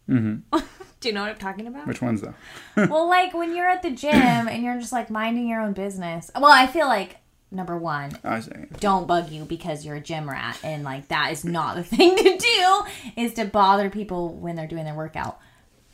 [0.10, 0.58] Mm-hmm.
[1.02, 1.88] Do you know what I'm talking about?
[1.88, 2.36] Which ones though?
[2.78, 6.32] well, like when you're at the gym and you're just like minding your own business.
[6.36, 7.18] Well, I feel like
[7.50, 8.52] number one, I see.
[8.80, 12.16] don't bug you because you're a gym rat, and like that is not the thing
[12.16, 12.84] to do.
[13.18, 15.40] Is to bother people when they're doing their workout.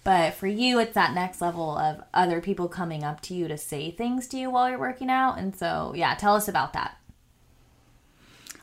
[0.04, 3.58] But for you, it's that next level of other people coming up to you to
[3.58, 5.38] say things to you while you're working out.
[5.38, 6.97] And so, yeah, tell us about that.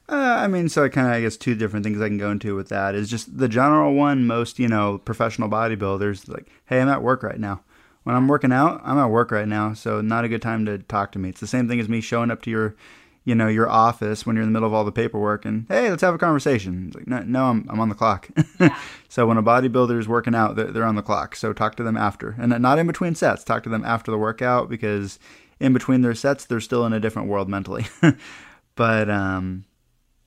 [0.08, 2.30] Uh, I mean, so I kind of, I guess, two different things I can go
[2.30, 4.26] into with that is just the general one.
[4.26, 7.62] Most, you know, professional bodybuilders, like, hey, I'm at work right now.
[8.02, 10.76] When I'm working out, I'm at work right now, so not a good time to
[10.76, 11.30] talk to me.
[11.30, 12.76] It's the same thing as me showing up to your,
[13.24, 15.88] you know, your office when you're in the middle of all the paperwork and, hey,
[15.88, 16.88] let's have a conversation.
[16.88, 18.28] It's like, no, no, I'm, I'm on the clock.
[18.60, 18.78] Yeah.
[19.08, 21.34] so when a bodybuilder is working out, they're, they're on the clock.
[21.34, 23.42] So talk to them after, and not in between sets.
[23.42, 25.18] Talk to them after the workout because
[25.58, 27.86] in between their sets, they're still in a different world mentally.
[28.76, 29.64] but um,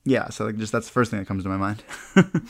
[0.08, 1.84] yeah, so like just that's the first thing that comes to my mind.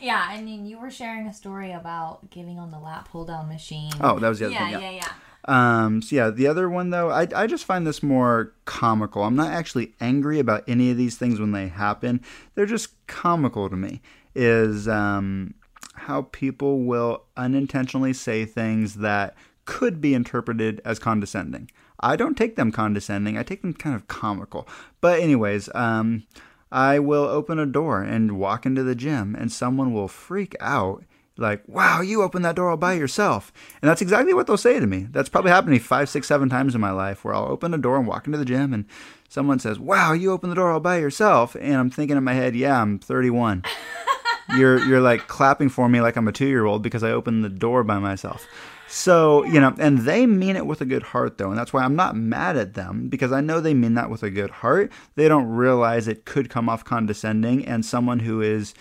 [0.00, 3.48] Yeah, I mean, you were sharing a story about getting on the lat pull down
[3.48, 3.92] machine.
[4.00, 4.80] oh, that was the other yeah, thing.
[4.80, 5.12] yeah, yeah.
[5.44, 9.22] Um, so yeah, the other one though, I, I just find this more comical.
[9.22, 12.22] I'm not actually angry about any of these things when they happen.
[12.54, 14.00] They're just comical to me.
[14.34, 15.54] Is um,
[15.94, 21.70] how people will unintentionally say things that could be interpreted as condescending.
[22.00, 23.36] I don't take them condescending.
[23.36, 24.68] I take them kind of comical.
[25.00, 26.24] But anyways, um,
[26.70, 31.04] I will open a door and walk into the gym, and someone will freak out
[31.38, 33.52] like, wow, you opened that door all by yourself.
[33.80, 35.06] And that's exactly what they'll say to me.
[35.10, 37.72] That's probably happened to me five, six, seven times in my life where I'll open
[37.72, 38.84] a door and walk into the gym and
[39.28, 41.54] someone says, wow, you opened the door all by yourself.
[41.60, 43.62] And I'm thinking in my head, yeah, I'm 31.
[44.56, 47.44] you're, you're like clapping for me like I'm a two year old because I opened
[47.44, 48.44] the door by myself.
[48.90, 51.50] So, you know, and they mean it with a good heart though.
[51.50, 54.22] And that's why I'm not mad at them because I know they mean that with
[54.22, 54.90] a good heart.
[55.14, 58.72] They don't realize it could come off condescending and someone who is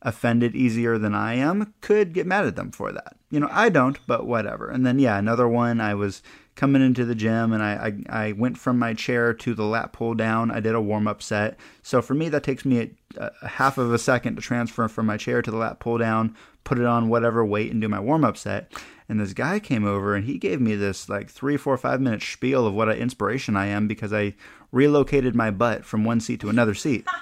[0.00, 3.16] offended easier than I am could get mad at them for that.
[3.30, 4.70] You know, I don't, but whatever.
[4.70, 6.22] And then yeah, another one I was
[6.54, 9.92] coming into the gym and I, I, I went from my chair to the lat
[9.92, 10.52] pull down.
[10.52, 11.58] I did a warm up set.
[11.82, 15.06] So for me that takes me a, a half of a second to transfer from
[15.06, 17.98] my chair to the lat pull down, put it on whatever weight and do my
[17.98, 18.72] warm up set.
[19.08, 22.22] And this guy came over and he gave me this like three, four, five minute
[22.22, 24.34] spiel of what an inspiration I am because I
[24.70, 27.06] relocated my butt from one seat to another seat.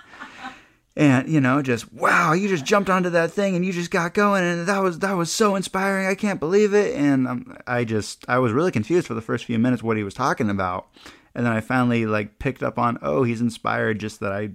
[0.99, 4.15] And you know just wow you just jumped onto that thing and you just got
[4.15, 6.07] going and that was that was so inspiring.
[6.07, 6.97] I can't believe it.
[6.97, 10.03] And um, i just i was really confused for the first few minutes what he
[10.03, 10.87] was talking about.
[11.35, 14.53] And then i finally like picked up on oh he's inspired just that i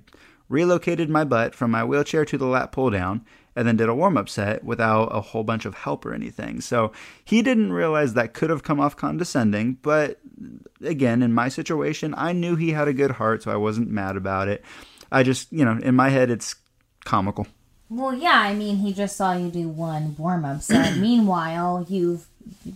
[0.50, 3.24] relocated my butt from my wheelchair to the lat pull down
[3.56, 6.62] and then did a warm up set without a whole bunch of help or anything.
[6.62, 6.92] So
[7.24, 10.20] he didn't realize that could have come off condescending, but
[10.84, 14.16] again, in my situation, I knew he had a good heart, so I wasn't mad
[14.16, 14.64] about it.
[15.12, 16.56] I just, you know, in my head, it's
[17.04, 17.48] comical.
[17.90, 20.98] Well, yeah, I mean, he just saw you do one warm up set.
[20.98, 22.28] Meanwhile, you've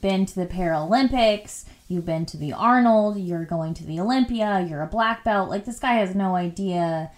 [0.02, 4.82] been to the Paralympics, you've been to the Arnold, you're going to the Olympia, you're
[4.82, 5.50] a black belt.
[5.50, 7.12] Like, this guy has no idea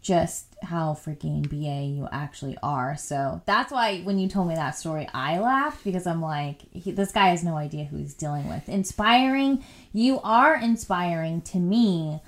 [0.00, 2.96] just how freaking BA you actually are.
[2.96, 6.90] So that's why when you told me that story, I laughed because I'm like, he,
[6.90, 8.68] this guy has no idea who he's dealing with.
[8.68, 12.20] Inspiring, you are inspiring to me,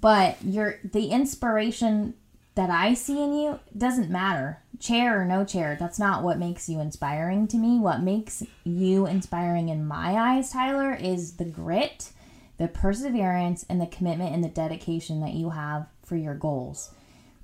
[0.00, 2.14] but you're the inspiration
[2.54, 4.58] that I see in you doesn't matter.
[4.78, 7.78] Chair or no chair, that's not what makes you inspiring to me.
[7.78, 12.10] What makes you inspiring in my eyes, Tyler, is the grit,
[12.58, 16.90] the perseverance, and the commitment and the dedication that you have for your goals.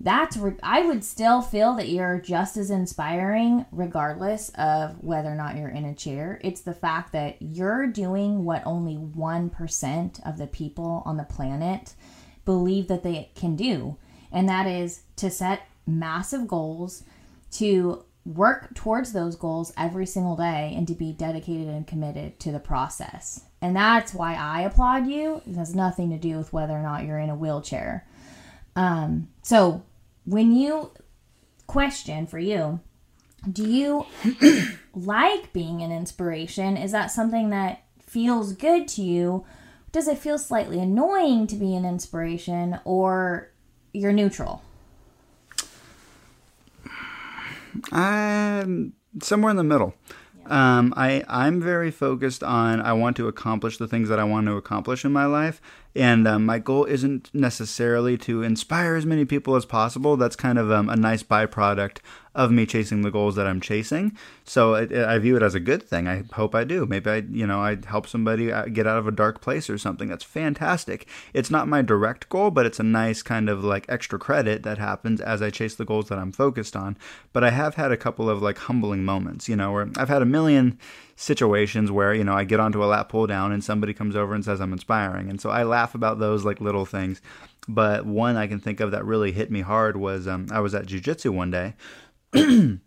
[0.00, 5.34] That's re- I would still feel that you're just as inspiring regardless of whether or
[5.34, 6.40] not you're in a chair.
[6.44, 11.94] It's the fact that you're doing what only 1% of the people on the planet
[12.44, 13.96] believe that they can do
[14.32, 17.04] and that is to set massive goals,
[17.52, 22.52] to work towards those goals every single day, and to be dedicated and committed to
[22.52, 23.42] the process.
[23.60, 25.42] And that's why I applaud you.
[25.46, 28.06] It has nothing to do with whether or not you're in a wheelchair.
[28.76, 29.82] Um, so,
[30.28, 30.92] when you
[31.66, 32.80] question for you,
[33.50, 34.06] do you
[34.94, 36.76] like being an inspiration?
[36.76, 39.46] Is that something that feels good to you?
[39.90, 43.50] Does it feel slightly annoying to be an inspiration, or
[43.94, 44.62] you're neutral?
[47.90, 49.94] I'm somewhere in the middle.
[50.44, 54.46] Um, I I'm very focused on I want to accomplish the things that I want
[54.46, 55.60] to accomplish in my life,
[55.94, 60.16] and um, my goal isn't necessarily to inspire as many people as possible.
[60.16, 61.98] That's kind of um, a nice byproduct
[62.34, 64.16] of me chasing the goals that I'm chasing.
[64.44, 66.06] So I view it as a good thing.
[66.06, 66.86] I hope I do.
[66.86, 69.76] Maybe I, you know, I help somebody uh, get out of a dark place or
[69.76, 70.08] something.
[70.08, 71.08] That's fantastic.
[71.32, 74.78] It's not my direct goal, but it's a nice kind of like extra credit that
[74.78, 76.96] happens as I chase the goals that I'm focused on.
[77.32, 80.22] But I have had a couple of like humbling moments, you know, where I've had
[80.22, 80.78] a million
[81.18, 84.34] situations where you know I get onto a lat pull down and somebody comes over
[84.34, 87.20] and says I'm inspiring, and so I laugh about those like little things.
[87.66, 90.74] But one I can think of that really hit me hard was um, I was
[90.74, 91.74] at jujitsu one day.
[92.32, 92.80] and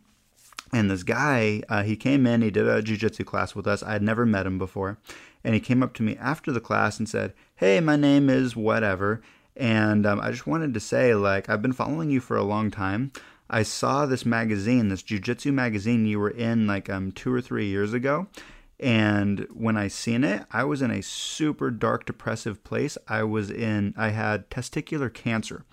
[0.72, 3.84] this guy, uh, he came in, he did a jujitsu class with us.
[3.84, 4.98] I had never met him before.
[5.44, 8.56] And he came up to me after the class and said, Hey, my name is
[8.56, 9.22] whatever.
[9.56, 12.72] And um, I just wanted to say, like, I've been following you for a long
[12.72, 13.12] time.
[13.52, 17.68] I saw this magazine, this jujitsu magazine you were in like um, two or three
[17.68, 18.28] years ago.
[18.80, 22.98] And when I seen it, I was in a super dark, depressive place.
[23.08, 25.66] I was in, I had testicular cancer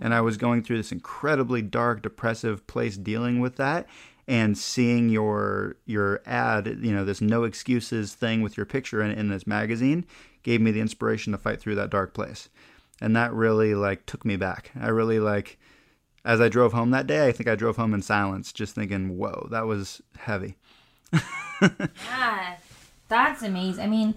[0.00, 3.86] and I was going through this incredibly dark, depressive place dealing with that.
[4.26, 9.10] And seeing your your ad, you know, this no excuses thing with your picture in,
[9.10, 10.04] in this magazine,
[10.42, 12.50] gave me the inspiration to fight through that dark place,
[13.00, 14.70] and that really like took me back.
[14.78, 15.58] I really like,
[16.24, 19.16] as I drove home that day, I think I drove home in silence, just thinking,
[19.16, 20.56] "Whoa, that was heavy."
[21.62, 22.56] yeah,
[23.08, 23.82] that's amazing.
[23.82, 24.14] I mean,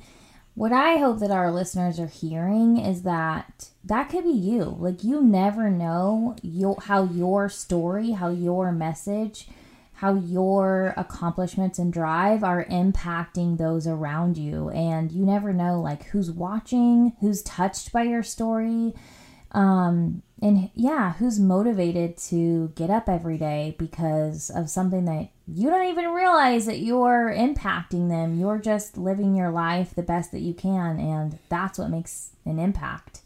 [0.53, 4.75] what I hope that our listeners are hearing is that that could be you.
[4.79, 9.47] Like you never know your, how your story, how your message,
[9.93, 16.03] how your accomplishments and drive are impacting those around you and you never know like
[16.05, 18.93] who's watching, who's touched by your story.
[19.51, 25.69] Um and yeah, who's motivated to get up every day because of something that you
[25.69, 28.39] don't even realize that you're impacting them.
[28.39, 32.57] You're just living your life the best that you can, and that's what makes an
[32.57, 33.21] impact.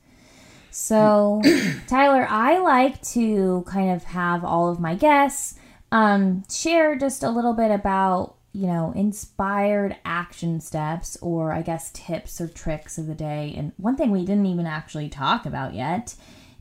[0.71, 1.41] So,
[1.88, 5.58] Tyler, I like to kind of have all of my guests
[5.93, 11.91] um, share just a little bit about, you know, inspired action steps or I guess
[11.91, 13.54] tips or tricks of the day.
[13.56, 16.15] And one thing we didn't even actually talk about yet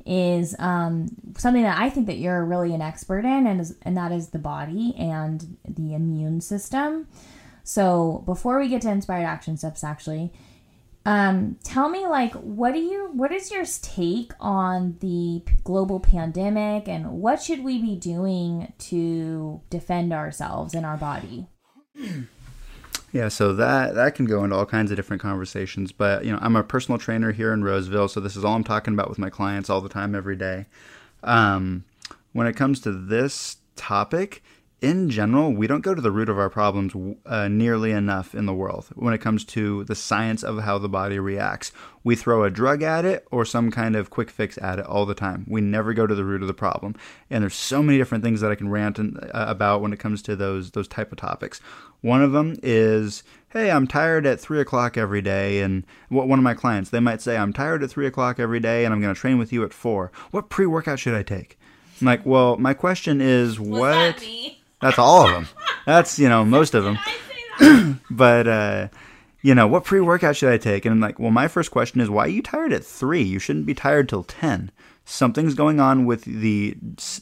[0.07, 3.97] is um, something that I think that you're really an expert in, and is, and
[3.97, 7.09] that is the body and the immune system.
[7.63, 10.33] So before we get to inspired action steps, actually,
[11.07, 16.89] um, tell me like what do you what is your take on the global pandemic
[16.89, 21.47] and what should we be doing to defend ourselves and our body?
[23.15, 25.93] Yeah, so that that can go into all kinds of different conversations.
[25.93, 28.65] But you know, I'm a personal trainer here in Roseville, so this is all I'm
[28.65, 30.67] talking about with my clients all the time, every day.
[31.23, 31.85] Um,
[32.33, 34.43] when it comes to this topic,
[34.81, 36.93] in general, we don't go to the root of our problems
[37.25, 40.89] uh, nearly enough in the world when it comes to the science of how the
[40.89, 41.71] body reacts.
[42.03, 45.07] We throw a drug at it or some kind of quick fix at it all
[45.07, 45.47] the time.
[45.49, 46.97] We never go to the root of the problem.
[47.31, 50.01] And there's so many different things that I can rant in, uh, about when it
[50.01, 51.61] comes to those those type of topics.
[52.05, 56.43] One of them is, hey, I'm tired at three o'clock every day, and one of
[56.43, 59.15] my clients they might say, I'm tired at three o'clock every day, and I'm going
[59.15, 60.13] to train with you at four.
[60.31, 61.59] What pre workout should I take?
[62.03, 64.17] I'm like, well, my question is, Was what?
[64.19, 64.53] that?
[64.83, 65.49] That's all of them.
[65.87, 66.99] That's you know most of them.
[67.07, 67.11] I
[67.59, 67.97] say that?
[68.11, 68.89] But uh,
[69.41, 70.85] you know, what pre workout should I take?
[70.85, 73.23] And I'm like, well, my first question is, why are you tired at three?
[73.23, 74.71] You shouldn't be tired till ten.
[75.07, 76.77] Something's going on with the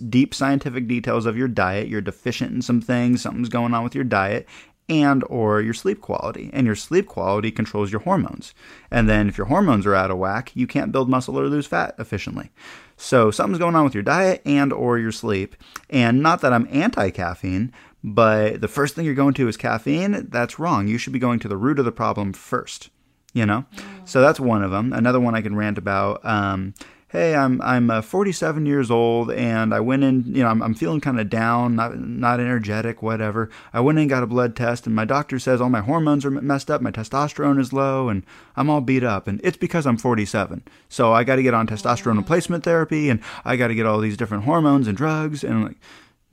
[0.09, 1.89] deep scientific details of your diet.
[1.89, 3.20] You're deficient in some things.
[3.20, 4.47] Something's going on with your diet,
[4.89, 8.55] and or your sleep quality and your sleep quality controls your hormones.
[8.91, 11.66] And then if your hormones are out of whack you can't build muscle or lose
[11.66, 12.51] fat efficiently.
[12.97, 15.57] So something's going on with your diet and or your sleep.
[15.91, 17.72] And not that i'm anti-caffeine
[18.05, 20.26] but the first thing you're going to is caffeine.
[20.28, 20.89] That's wrong.
[20.89, 22.91] You should be going to the root of the problem first
[23.33, 23.64] you know?
[24.05, 26.74] So that's one of them another one i can rant about um,
[27.13, 30.73] hey, I'm I'm uh, 47 years old and I went in, you know, I'm, I'm
[30.73, 33.51] feeling kind of down, not not energetic, whatever.
[33.75, 36.25] I went in and got a blood test and my doctor says all my hormones
[36.25, 38.25] are messed up, my testosterone is low, and
[38.57, 40.63] I'm all beat up, and it's because I'm 47.
[40.89, 44.01] So I got to get on testosterone replacement therapy and I got to get all
[44.01, 45.77] these different hormones and drugs and I'm like.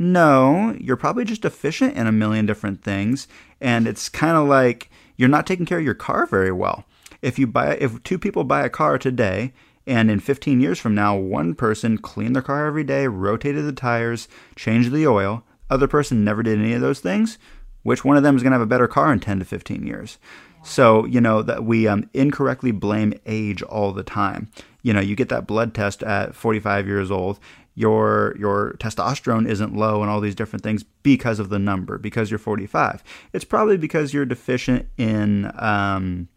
[0.02, 3.28] No, you're probably just deficient in a million different things,
[3.60, 6.86] and it's kind of like you're not taking care of your car very well.
[7.22, 9.52] If you buy, if two people buy a car today
[9.90, 13.74] and in 15 years from now, one person cleaned their car every day, rotated the
[13.74, 17.40] tires, changed the oil, other person never did any of those things.
[17.82, 19.88] Which one of them is going to have a better car in 10 to 15
[19.88, 20.20] years?
[20.62, 24.52] So, you know, that we um, incorrectly blame age all the time.
[24.84, 27.40] You know, you get that blood test at 45 years old,
[27.74, 32.30] your your testosterone isn't low and all these different things because of the number, because
[32.30, 33.02] you're 45.
[33.34, 36.28] It's probably because you're deficient in um,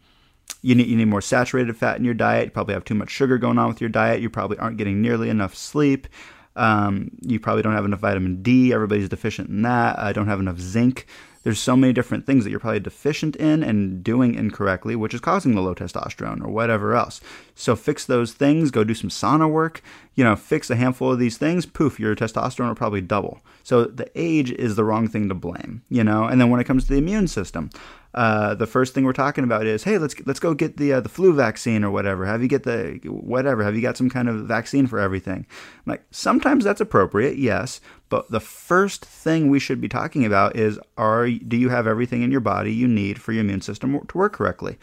[0.61, 2.45] you need, you need more saturated fat in your diet.
[2.45, 4.21] You probably have too much sugar going on with your diet.
[4.21, 6.07] You probably aren't getting nearly enough sleep.
[6.55, 8.73] Um, you probably don't have enough vitamin D.
[8.73, 9.99] Everybody's deficient in that.
[9.99, 11.05] I don't have enough zinc.
[11.43, 15.19] There's so many different things that you're probably deficient in and doing incorrectly, which is
[15.19, 17.19] causing the low testosterone or whatever else.
[17.53, 18.71] So fix those things.
[18.71, 19.81] Go do some sauna work.
[20.15, 21.65] You know, fix a handful of these things.
[21.65, 23.41] Poof, your testosterone will probably double.
[23.61, 25.83] So the age is the wrong thing to blame.
[25.89, 27.71] You know, and then when it comes to the immune system,
[28.13, 30.99] uh, the first thing we're talking about is, hey, let's let's go get the uh,
[30.99, 32.25] the flu vaccine or whatever.
[32.25, 33.63] Have you get the whatever?
[33.63, 35.47] Have you got some kind of vaccine for everything?
[35.85, 40.55] I'm like sometimes that's appropriate, yes, but the first thing we should be talking about
[40.55, 43.99] is, are do you have everything in your body you need for your immune system
[44.07, 44.77] to work correctly?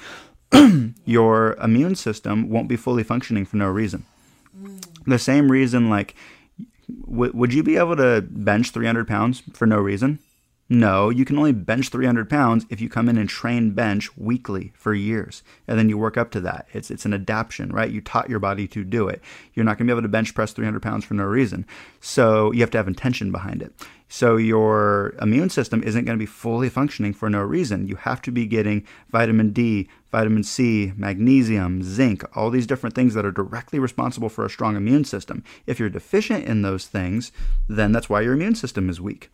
[1.05, 4.05] your immune system won't be fully functioning for no reason.
[5.07, 6.15] The same reason, like,
[7.09, 10.19] w- would you be able to bench 300 pounds for no reason?
[10.73, 14.73] No, you can only bench 300 pounds if you come in and train bench weekly
[14.77, 16.69] for years, and then you work up to that.
[16.73, 17.91] It's it's an adaptation, right?
[17.91, 19.21] You taught your body to do it.
[19.53, 21.67] You're not going to be able to bench press 300 pounds for no reason.
[21.99, 23.73] So you have to have intention behind it.
[24.13, 27.87] So your immune system isn't going to be fully functioning for no reason.
[27.87, 33.15] You have to be getting vitamin D, vitamin C, magnesium, zinc, all these different things
[33.15, 35.45] that are directly responsible for a strong immune system.
[35.65, 37.31] If you're deficient in those things,
[37.69, 39.31] then that's why your immune system is weak.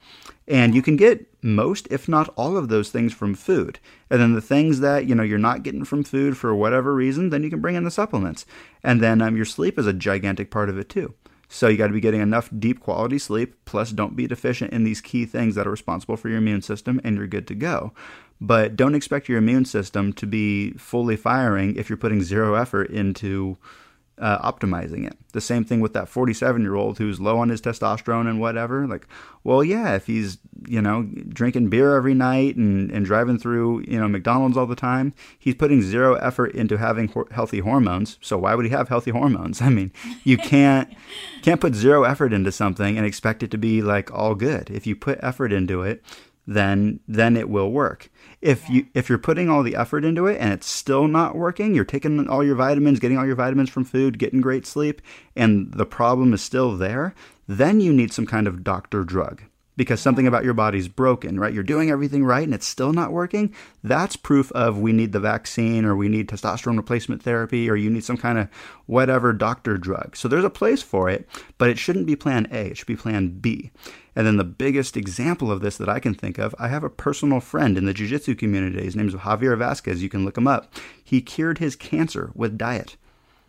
[0.47, 3.79] And you can get most, if not all of those things from food.
[4.11, 7.31] And then the things that, you know, you're not getting from food for whatever reason,
[7.31, 8.45] then you can bring in the supplements.
[8.85, 11.15] And then um, your sleep is a gigantic part of it too.
[11.49, 14.85] So you got to be getting enough deep quality sleep, plus don't be deficient in
[14.85, 17.93] these key things that are responsible for your immune system, and you're good to go.
[18.41, 22.91] But don't expect your immune system to be fully firing if you're putting zero effort
[22.91, 23.57] into
[24.19, 25.17] uh, optimizing it.
[25.33, 28.87] The same thing with that 47 year old who's low on his testosterone and whatever.
[28.87, 29.07] Like,
[29.45, 34.01] well, yeah, if he's, you know, drinking beer every night and, and driving through, you
[34.01, 38.19] know, McDonald's all the time, he's putting zero effort into having ho- healthy hormones.
[38.23, 39.61] So why would he have healthy hormones?
[39.67, 39.93] I mean,
[40.25, 40.93] you can't,
[41.43, 44.71] can't put zero effort into something and expect it to be like all good.
[44.71, 46.03] If you put effort into it,
[46.47, 48.09] then then it will work.
[48.43, 51.75] If you if you're putting all the effort into it and it's still not working,
[51.75, 55.01] you're taking all your vitamins, getting all your vitamins from food, getting great sleep,
[55.35, 57.15] and the problem is still there,
[57.49, 59.43] then you need some kind of doctor drug
[59.77, 61.53] because something about your body's broken, right?
[61.53, 63.55] You're doing everything right and it's still not working.
[63.85, 67.91] That's proof of we need the vaccine or we need testosterone replacement therapy or you
[67.91, 68.49] need some kind of
[68.87, 70.17] whatever doctor drug.
[70.17, 72.97] So there's a place for it, but it shouldn't be plan A, it should be
[72.97, 73.71] plan B.
[74.15, 76.91] And then the biggest example of this that I can think of, I have a
[76.91, 78.83] personal friend in the jiu-jitsu community.
[78.83, 80.03] His name is Javier Vasquez.
[80.03, 80.73] You can look him up.
[81.05, 82.97] He cured his cancer with diet.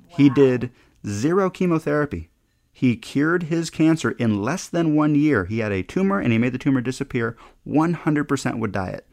[0.10, 0.16] Wow.
[0.18, 0.72] He did
[1.06, 2.30] zero chemotherapy
[2.78, 5.46] he cured his cancer in less than one year.
[5.46, 7.36] He had a tumor and he made the tumor disappear
[7.68, 9.08] 100% with diet.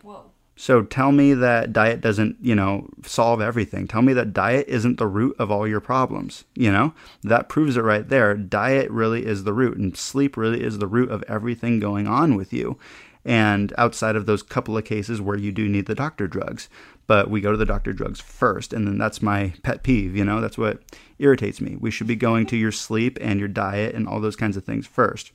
[0.00, 0.26] Whoa.
[0.54, 3.88] So tell me that diet doesn't, you know, solve everything.
[3.88, 6.44] Tell me that diet isn't the root of all your problems.
[6.54, 6.94] You know,
[7.24, 8.32] that proves it right there.
[8.36, 12.36] Diet really is the root, and sleep really is the root of everything going on
[12.36, 12.78] with you.
[13.24, 16.68] And outside of those couple of cases where you do need the doctor drugs.
[17.06, 20.24] But we go to the doctor drugs first and then that's my pet peeve you
[20.24, 20.40] know?
[20.40, 20.82] That's what
[21.18, 21.76] irritates me.
[21.76, 24.64] We should be going to your sleep and your diet and all those kinds of
[24.64, 25.32] things first.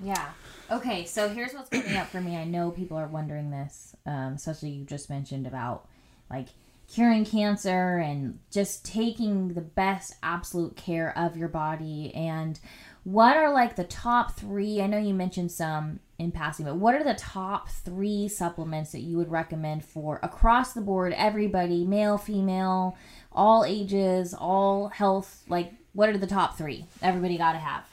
[0.00, 0.30] Yeah.
[0.70, 2.36] Okay so here's what's coming up for me.
[2.36, 5.86] I know people are wondering this um, especially you just mentioned about
[6.30, 6.48] like
[6.92, 12.12] curing cancer and just taking the best absolute care of your body.
[12.14, 12.58] And
[13.04, 16.94] what are like the top three i know you mentioned some in passing but what
[16.94, 22.18] are the top three supplements that you would recommend for across the board everybody male
[22.18, 22.96] female
[23.32, 27.84] all ages all health like what are the top three everybody got to have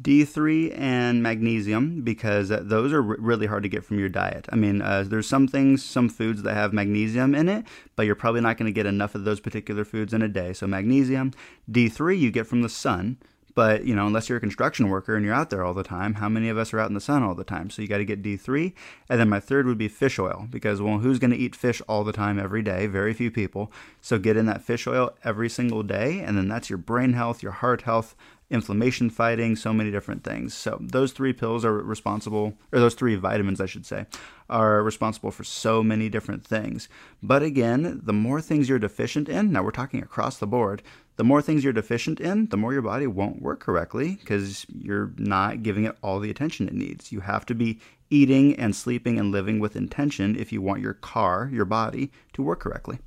[0.00, 4.46] D3 and magnesium because those are really hard to get from your diet.
[4.50, 8.14] I mean, uh, there's some things, some foods that have magnesium in it, but you're
[8.14, 10.52] probably not going to get enough of those particular foods in a day.
[10.52, 11.32] So, magnesium.
[11.70, 13.18] D3 you get from the sun.
[13.54, 16.14] But, you know, unless you're a construction worker and you're out there all the time,
[16.14, 17.70] how many of us are out in the sun all the time?
[17.70, 18.72] So you got to get D3.
[19.08, 21.82] And then my third would be fish oil because, well, who's going to eat fish
[21.88, 22.86] all the time every day?
[22.86, 23.72] Very few people.
[24.00, 26.20] So get in that fish oil every single day.
[26.20, 28.14] And then that's your brain health, your heart health,
[28.50, 30.52] inflammation fighting, so many different things.
[30.52, 34.06] So those three pills are responsible, or those three vitamins, I should say,
[34.48, 36.88] are responsible for so many different things.
[37.22, 40.82] But again, the more things you're deficient in, now we're talking across the board,
[41.16, 45.12] the more things you're deficient in, the more your body won't work correctly because you're
[45.16, 47.12] not giving it all the attention it needs.
[47.12, 50.94] You have to be eating and sleeping and living with intention if you want your
[50.94, 52.98] car, your body, to work correctly.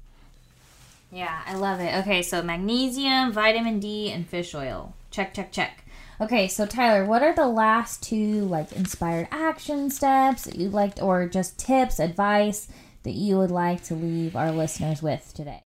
[1.11, 1.93] Yeah, I love it.
[1.99, 4.95] Okay, so magnesium, vitamin D, and fish oil.
[5.11, 5.85] Check, check, check.
[6.19, 11.01] Okay, so Tyler, what are the last two like inspired action steps that you'd like,
[11.01, 12.67] or just tips, advice
[13.03, 15.61] that you would like to leave our listeners with today?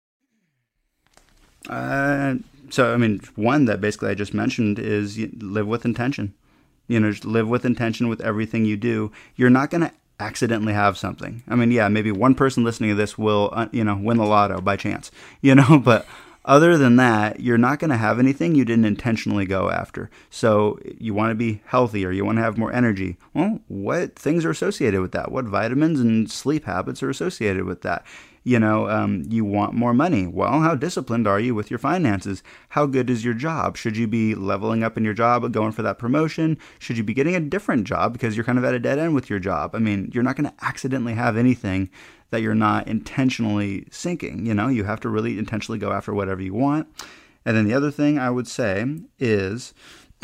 [1.69, 2.35] Uh,
[2.69, 6.33] so I mean, one that basically I just mentioned is live with intention.
[6.87, 9.11] You know, just live with intention with everything you do.
[9.35, 11.43] You're not going to accidentally have something.
[11.47, 14.25] I mean, yeah, maybe one person listening to this will, uh, you know, win the
[14.25, 15.11] lotto by chance,
[15.41, 16.05] you know, but
[16.45, 20.09] other than that, you're not going to have anything you didn't intentionally go after.
[20.29, 23.17] So you want to be healthier, you want to have more energy.
[23.33, 25.31] Well, what things are associated with that?
[25.31, 28.05] What vitamins and sleep habits are associated with that?
[28.43, 30.27] You know, um, you want more money.
[30.27, 32.43] Well, how disciplined are you with your finances?
[32.69, 33.77] How good is your job?
[33.77, 36.57] Should you be leveling up in your job, going for that promotion?
[36.79, 39.15] Should you be getting a different job because you're kind of at a dead end
[39.15, 39.75] with your job?
[39.75, 41.89] I mean, you're not going to accidentally have anything
[42.31, 44.45] that you're not intentionally sinking.
[44.45, 46.87] You know, you have to really intentionally go after whatever you want.
[47.45, 48.85] And then the other thing I would say
[49.19, 49.73] is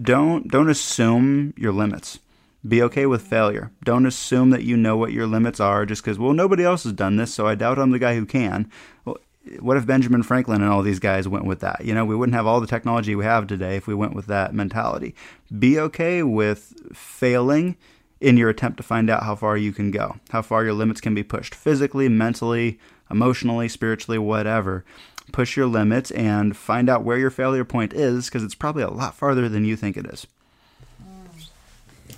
[0.00, 2.18] don't don't assume your limits.
[2.66, 3.72] Be okay with failure.
[3.84, 6.92] Don't assume that you know what your limits are just because, well, nobody else has
[6.92, 8.70] done this, so I doubt I'm the guy who can.
[9.04, 9.18] Well,
[9.58, 11.84] what if Benjamin Franklin and all these guys went with that?
[11.84, 14.26] You know, we wouldn't have all the technology we have today if we went with
[14.26, 15.14] that mentality.
[15.58, 17.76] Be okay with failing
[18.20, 21.00] in your attempt to find out how far you can go, how far your limits
[21.00, 22.78] can be pushed physically, mentally,
[23.10, 24.84] emotionally, spiritually, whatever.
[25.32, 28.90] Push your limits and find out where your failure point is because it's probably a
[28.90, 30.26] lot farther than you think it is.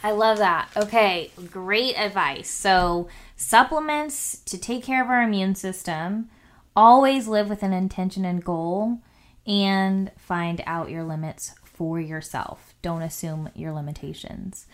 [0.05, 0.69] I love that.
[0.77, 2.51] Okay, great advice.
[2.51, 6.29] So, supplements to take care of our immune system,
[6.77, 8.99] always live with an intention and goal,
[9.47, 12.75] and find out your limits for yourself.
[12.83, 14.67] Don't assume your limitations.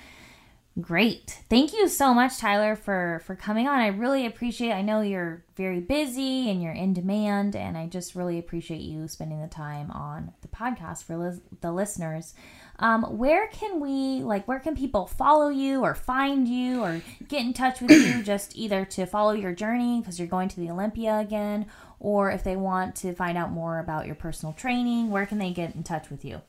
[0.80, 1.42] Great.
[1.48, 3.80] Thank you so much Tyler for for coming on.
[3.80, 8.14] I really appreciate I know you're very busy and you're in demand and I just
[8.14, 12.34] really appreciate you spending the time on the podcast for the listeners.
[12.80, 17.44] Um, where can we like where can people follow you or find you or get
[17.44, 20.70] in touch with you just either to follow your journey because you're going to the
[20.70, 21.66] Olympia again
[21.98, 25.52] or if they want to find out more about your personal training, where can they
[25.52, 26.40] get in touch with you?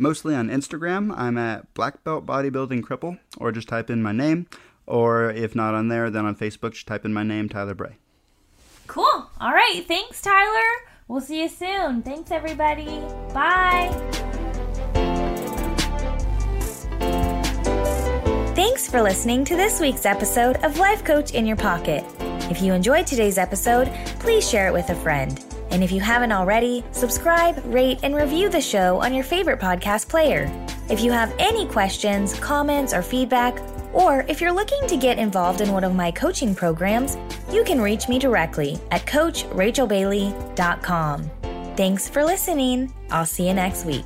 [0.00, 1.14] mostly on Instagram.
[1.16, 4.46] I'm at Black Belt Bodybuilding Cripple, or just type in my name.
[4.86, 7.98] Or if not on there, then on Facebook, just type in my name, Tyler Bray.
[8.88, 9.30] Cool.
[9.40, 9.84] All right.
[9.86, 10.88] Thanks, Tyler.
[11.06, 12.02] We'll see you soon.
[12.02, 13.00] Thanks, everybody.
[13.32, 14.29] Bye.
[18.60, 22.04] Thanks for listening to this week's episode of Life Coach in Your Pocket.
[22.50, 25.42] If you enjoyed today's episode, please share it with a friend.
[25.70, 30.10] And if you haven't already, subscribe, rate, and review the show on your favorite podcast
[30.10, 30.52] player.
[30.90, 33.58] If you have any questions, comments, or feedback,
[33.94, 37.16] or if you're looking to get involved in one of my coaching programs,
[37.50, 41.30] you can reach me directly at CoachRachelBailey.com.
[41.78, 42.92] Thanks for listening.
[43.10, 44.04] I'll see you next week.